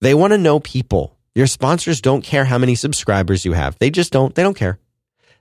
[0.00, 1.18] They want to know people.
[1.34, 3.78] Your sponsors don't care how many subscribers you have.
[3.78, 4.34] They just don't.
[4.34, 4.78] They don't care.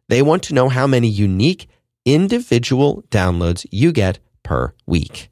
[0.09, 1.69] They want to know how many unique
[2.03, 5.29] individual downloads you get per week.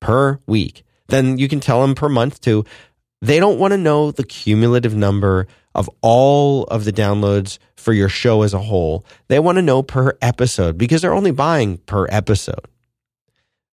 [0.00, 0.84] Per week.
[1.08, 2.64] Then you can tell them per month too.
[3.20, 8.08] They don't want to know the cumulative number of all of the downloads for your
[8.08, 9.04] show as a whole.
[9.28, 12.66] They want to know per episode because they're only buying per episode.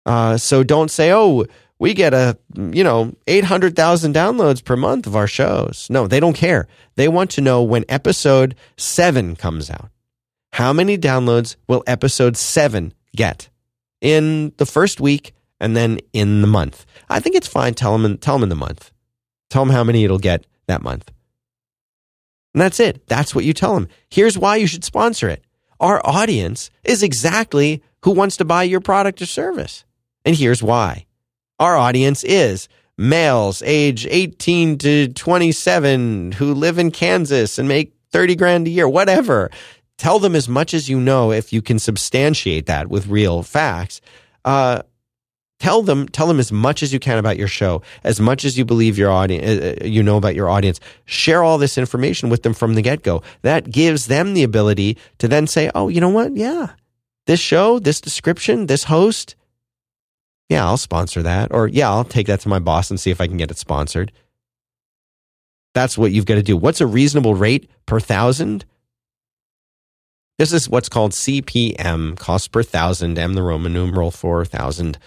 [0.06, 1.44] Uh, so don't say, oh,
[1.78, 5.86] we get a, you know, 800,000 downloads per month of our shows.
[5.90, 6.66] No, they don't care.
[6.96, 9.90] They want to know when episode seven comes out.
[10.54, 13.48] How many downloads will episode seven get
[14.04, 16.86] in the first week and then in the month?
[17.08, 17.74] I think it's fine.
[17.74, 18.92] Tell them, in, tell them in the month.
[19.50, 21.10] Tell them how many it'll get that month.
[22.52, 23.06] And that's it.
[23.08, 23.88] That's what you tell them.
[24.10, 25.42] Here's why you should sponsor it.
[25.80, 29.84] Our audience is exactly who wants to buy your product or service.
[30.24, 31.06] And here's why.
[31.58, 38.36] Our audience is males age 18 to 27 who live in Kansas and make 30
[38.36, 39.50] grand a year, whatever.
[39.98, 44.00] Tell them as much as you know if you can substantiate that with real facts.
[44.44, 44.82] Uh,
[45.60, 48.58] tell them tell them as much as you can about your show as much as
[48.58, 52.28] you believe your audience uh, uh, you know about your audience share all this information
[52.28, 56.00] with them from the get-go that gives them the ability to then say oh you
[56.00, 56.72] know what yeah
[57.26, 59.36] this show this description this host
[60.48, 61.52] yeah, I'll sponsor that.
[61.52, 63.58] Or yeah, I'll take that to my boss and see if I can get it
[63.58, 64.12] sponsored.
[65.72, 66.56] That's what you've got to do.
[66.56, 68.64] What's a reasonable rate per thousand?
[70.38, 74.98] This is what's called CPM, cost per thousand, M the Roman numeral for thousand.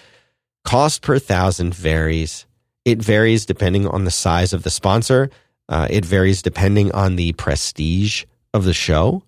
[0.63, 2.45] Cost per thousand varies.
[2.85, 5.29] It varies depending on the size of the sponsor.
[5.67, 8.23] Uh, it varies depending on the prestige
[8.53, 9.23] of the show.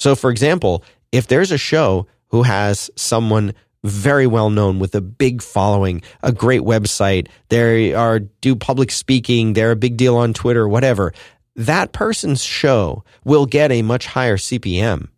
[0.00, 3.54] So, for example, if there's a show who has someone
[3.84, 7.28] very well known with a big following, a great website.
[7.50, 9.52] They are do public speaking.
[9.52, 11.12] They're a big deal on Twitter, whatever.
[11.56, 15.08] That person's show will get a much higher CPM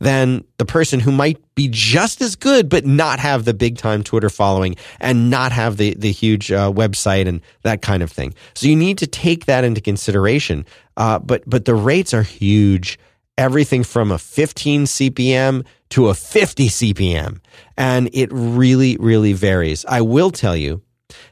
[0.00, 4.02] than the person who might be just as good but not have the big time
[4.02, 8.34] Twitter following and not have the the huge uh, website and that kind of thing.
[8.54, 10.66] So you need to take that into consideration.
[10.96, 12.98] Uh, but but the rates are huge.
[13.38, 17.40] Everything from a 15 CPM to a 50 CPM.
[17.78, 19.86] And it really, really varies.
[19.86, 20.82] I will tell you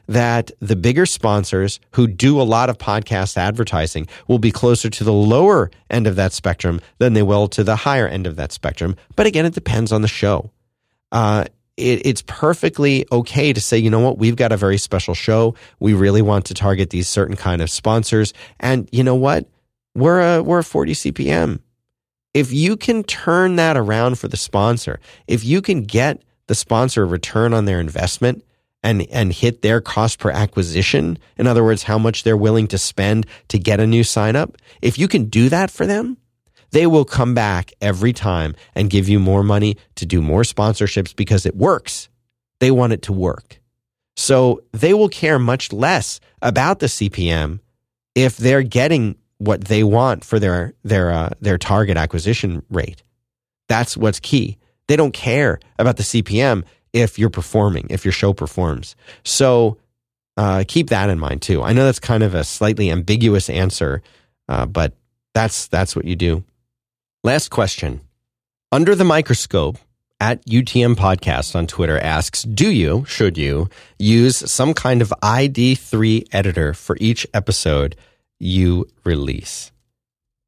[0.07, 5.03] that the bigger sponsors who do a lot of podcast advertising will be closer to
[5.03, 8.51] the lower end of that spectrum than they will to the higher end of that
[8.51, 8.95] spectrum.
[9.15, 10.51] But again, it depends on the show.
[11.11, 11.45] Uh,
[11.77, 15.55] it, it's perfectly okay to say, you know what, we've got a very special show.
[15.79, 18.33] We really want to target these certain kind of sponsors.
[18.59, 19.47] And you know what?
[19.95, 21.59] We're a, we're a 40 CPM
[22.33, 27.03] if you can turn that around for the sponsor, if you can get the sponsor
[27.03, 28.43] a return on their investment
[28.83, 32.77] and, and hit their cost per acquisition, in other words, how much they're willing to
[32.77, 36.17] spend to get a new sign up, if you can do that for them,
[36.71, 41.15] they will come back every time and give you more money to do more sponsorships
[41.15, 42.09] because it works.
[42.59, 43.59] They want it to work.
[44.15, 47.59] So they will care much less about the CPM
[48.15, 53.03] if they're getting what they want for their their uh, their target acquisition rate.
[53.67, 54.57] That's what's key.
[54.87, 56.63] They don't care about the CPM
[56.93, 58.95] if you're performing, if your show performs.
[59.23, 59.77] So
[60.37, 61.63] uh, keep that in mind too.
[61.63, 64.01] I know that's kind of a slightly ambiguous answer,
[64.47, 64.93] uh, but
[65.33, 66.43] that's that's what you do.
[67.23, 68.01] Last question:
[68.71, 69.77] Under the microscope,
[70.21, 73.67] at UTM Podcast on Twitter asks, do you, should you,
[73.97, 77.95] use some kind of ID3 editor for each episode
[78.39, 79.71] you release?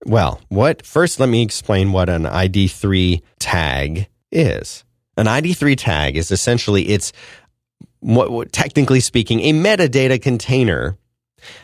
[0.06, 4.84] Well, what, first let me explain what an ID3 tag is.
[5.18, 7.14] An ID3 tag is essentially, it's
[8.00, 10.98] what, technically speaking, a metadata container.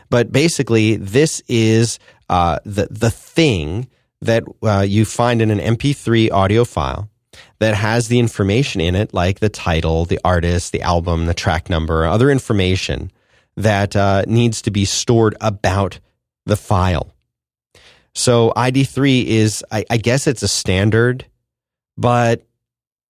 [0.10, 3.88] But basically, this is uh, the, the thing
[4.22, 7.10] that uh, you find in an MP3 audio file
[7.60, 11.70] that has the information in it, like the title, the artist, the album, the track
[11.70, 13.12] number, other information
[13.56, 16.00] that uh, needs to be stored about
[16.46, 17.14] the file.
[18.14, 21.26] So ID3 is, I, I guess it's a standard,
[21.98, 22.46] but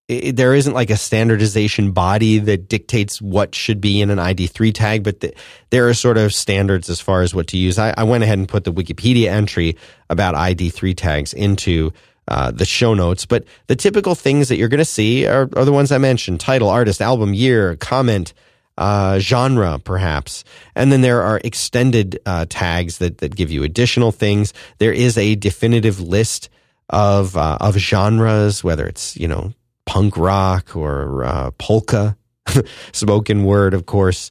[0.09, 4.73] it, there isn't like a standardization body that dictates what should be in an ID3
[4.73, 5.33] tag, but the,
[5.69, 7.77] there are sort of standards as far as what to use.
[7.77, 9.77] I, I, went ahead and put the Wikipedia entry
[10.09, 11.93] about ID3 tags into
[12.27, 15.65] uh, the show notes, but the typical things that you're going to see are, are,
[15.65, 18.33] the ones I mentioned title, artist, album, year, comment,
[18.79, 20.43] uh, genre, perhaps.
[20.75, 24.53] And then there are extended uh, tags that, that give you additional things.
[24.79, 26.49] There is a definitive list
[26.89, 29.53] of, uh, of genres, whether it's, you know,
[29.89, 32.15] punk rock or uh, polka,
[32.91, 34.29] spoken word, of course.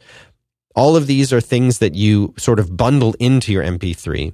[0.76, 4.32] All of these are things that you sort of bundle into your MP3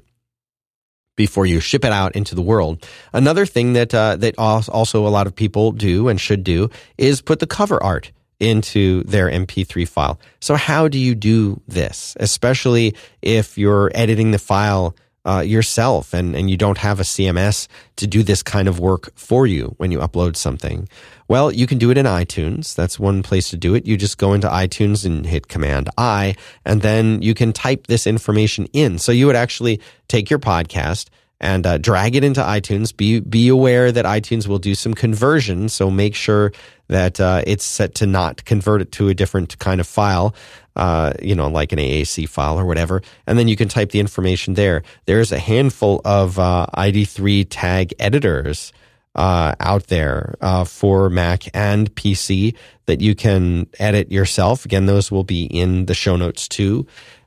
[1.17, 2.87] before you ship it out into the world.
[3.15, 6.69] Another thing that uh, that also a lot of people do and should do
[6.99, 10.21] is put the cover art into their MP3 file.
[10.41, 14.95] So how do you do this, especially if you're editing the file
[15.25, 17.67] uh, yourself and, and you don't have a CMS
[17.97, 20.89] to do this kind of work for you when you upload something?
[21.29, 22.75] Well, you can do it in iTunes.
[22.75, 23.87] That's one place to do it.
[23.87, 28.07] You just go into iTunes and hit Command I, and then you can type this
[28.07, 28.99] information in.
[28.99, 31.09] So you would actually take your podcast
[31.41, 32.97] and uh, drag it into iTunes.
[32.97, 36.53] Be be aware that iTunes will do some conversion, so make sure
[36.89, 40.35] that uh, it's set to not convert it to a different kind of file,
[40.77, 43.03] uh, you know, like an AAC file or whatever.
[43.27, 44.83] And then you can type the information there.
[45.07, 48.73] There's a handful of uh, ID3 tag editors
[49.15, 52.55] uh, out there uh, for Mac and PC
[52.87, 54.65] that you can edit yourself.
[54.65, 56.87] Again, those will be in the show notes too.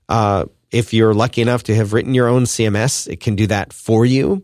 [0.10, 3.72] Uh, if you're lucky enough to have written your own CMS, it can do that
[3.72, 4.43] for you.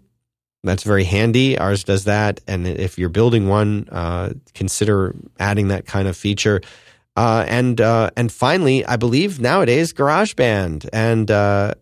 [0.63, 1.57] That's very handy.
[1.57, 2.39] Ours does that.
[2.47, 6.61] And if you're building one, uh, consider adding that kind of feature.
[7.15, 11.29] Uh, and uh, and finally, I believe nowadays GarageBand and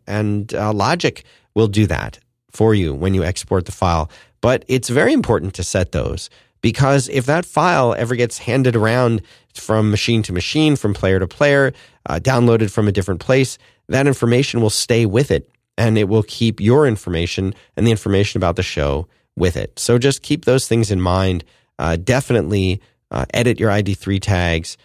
[0.08, 1.24] and Logic
[1.56, 2.20] will do that
[2.52, 4.10] for you when you export the file.
[4.42, 6.30] But it's very important to set those
[6.62, 9.22] because if that file ever gets handed around
[9.54, 11.74] from machine to machine, from player to player,
[12.08, 13.58] uh, downloaded from a different place,
[13.88, 18.38] that information will stay with it and it will keep your information and the information
[18.38, 19.78] about the show with it.
[19.80, 21.44] So just keep those things in mind.
[21.80, 24.78] Uh, definitely uh, edit your ID3 tags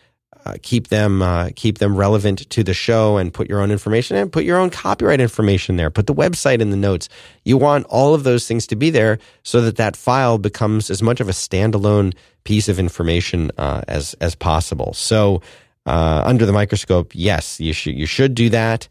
[0.46, 4.16] uh, keep them uh, keep them relevant to the show and put your own information
[4.16, 5.90] and put your own copyright information there.
[5.90, 7.08] Put the website in the notes.
[7.44, 11.02] You want all of those things to be there so that that file becomes as
[11.02, 14.92] much of a standalone piece of information uh, as as possible.
[14.94, 15.42] So
[15.84, 18.86] uh, under the microscope yes you should you should do that.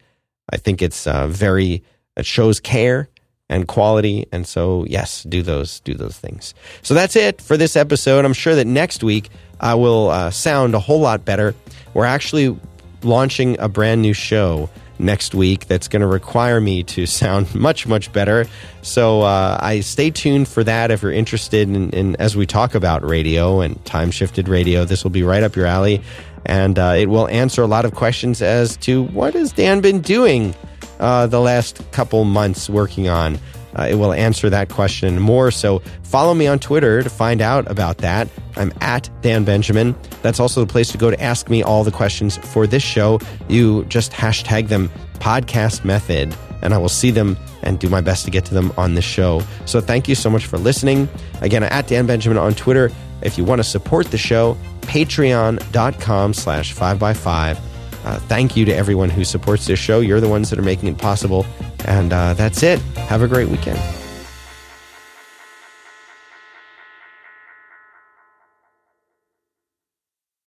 [0.49, 1.83] I think it's uh, very
[2.17, 3.07] it shows care
[3.49, 4.27] and quality.
[4.31, 6.53] And so yes do those do those things.
[6.81, 8.25] So that's it for this episode.
[8.25, 9.29] I'm sure that next week
[9.59, 11.55] I will uh, sound a whole lot better.
[11.93, 12.57] We're actually
[13.03, 17.87] launching a brand new show next week that's going to require me to sound much
[17.87, 18.45] much better.
[18.81, 22.75] So uh, i stay tuned for that if you're interested in, in, as we talk
[22.75, 26.01] about radio and time shifted radio this will be right up your alley.
[26.47, 29.99] And uh, it will answer a lot of questions as to what has dan been
[30.01, 30.53] doing
[30.99, 33.37] uh, the last couple months working on
[33.75, 35.51] uh, it will answer that question and more.
[35.51, 38.29] So follow me on Twitter to find out about that.
[38.55, 39.95] I'm at Dan Benjamin.
[40.21, 43.19] That's also the place to go to ask me all the questions for this show.
[43.49, 48.25] You just hashtag them podcast method, and I will see them and do my best
[48.25, 49.41] to get to them on the show.
[49.65, 51.09] So thank you so much for listening.
[51.41, 52.91] Again, at Dan Benjamin on Twitter.
[53.21, 57.59] If you want to support the show, patreon.com slash 5by5.
[58.05, 59.99] Uh, thank you to everyone who supports this show.
[59.99, 61.45] You're the ones that are making it possible.
[61.85, 62.79] And uh, that's it.
[63.09, 63.79] Have a great weekend.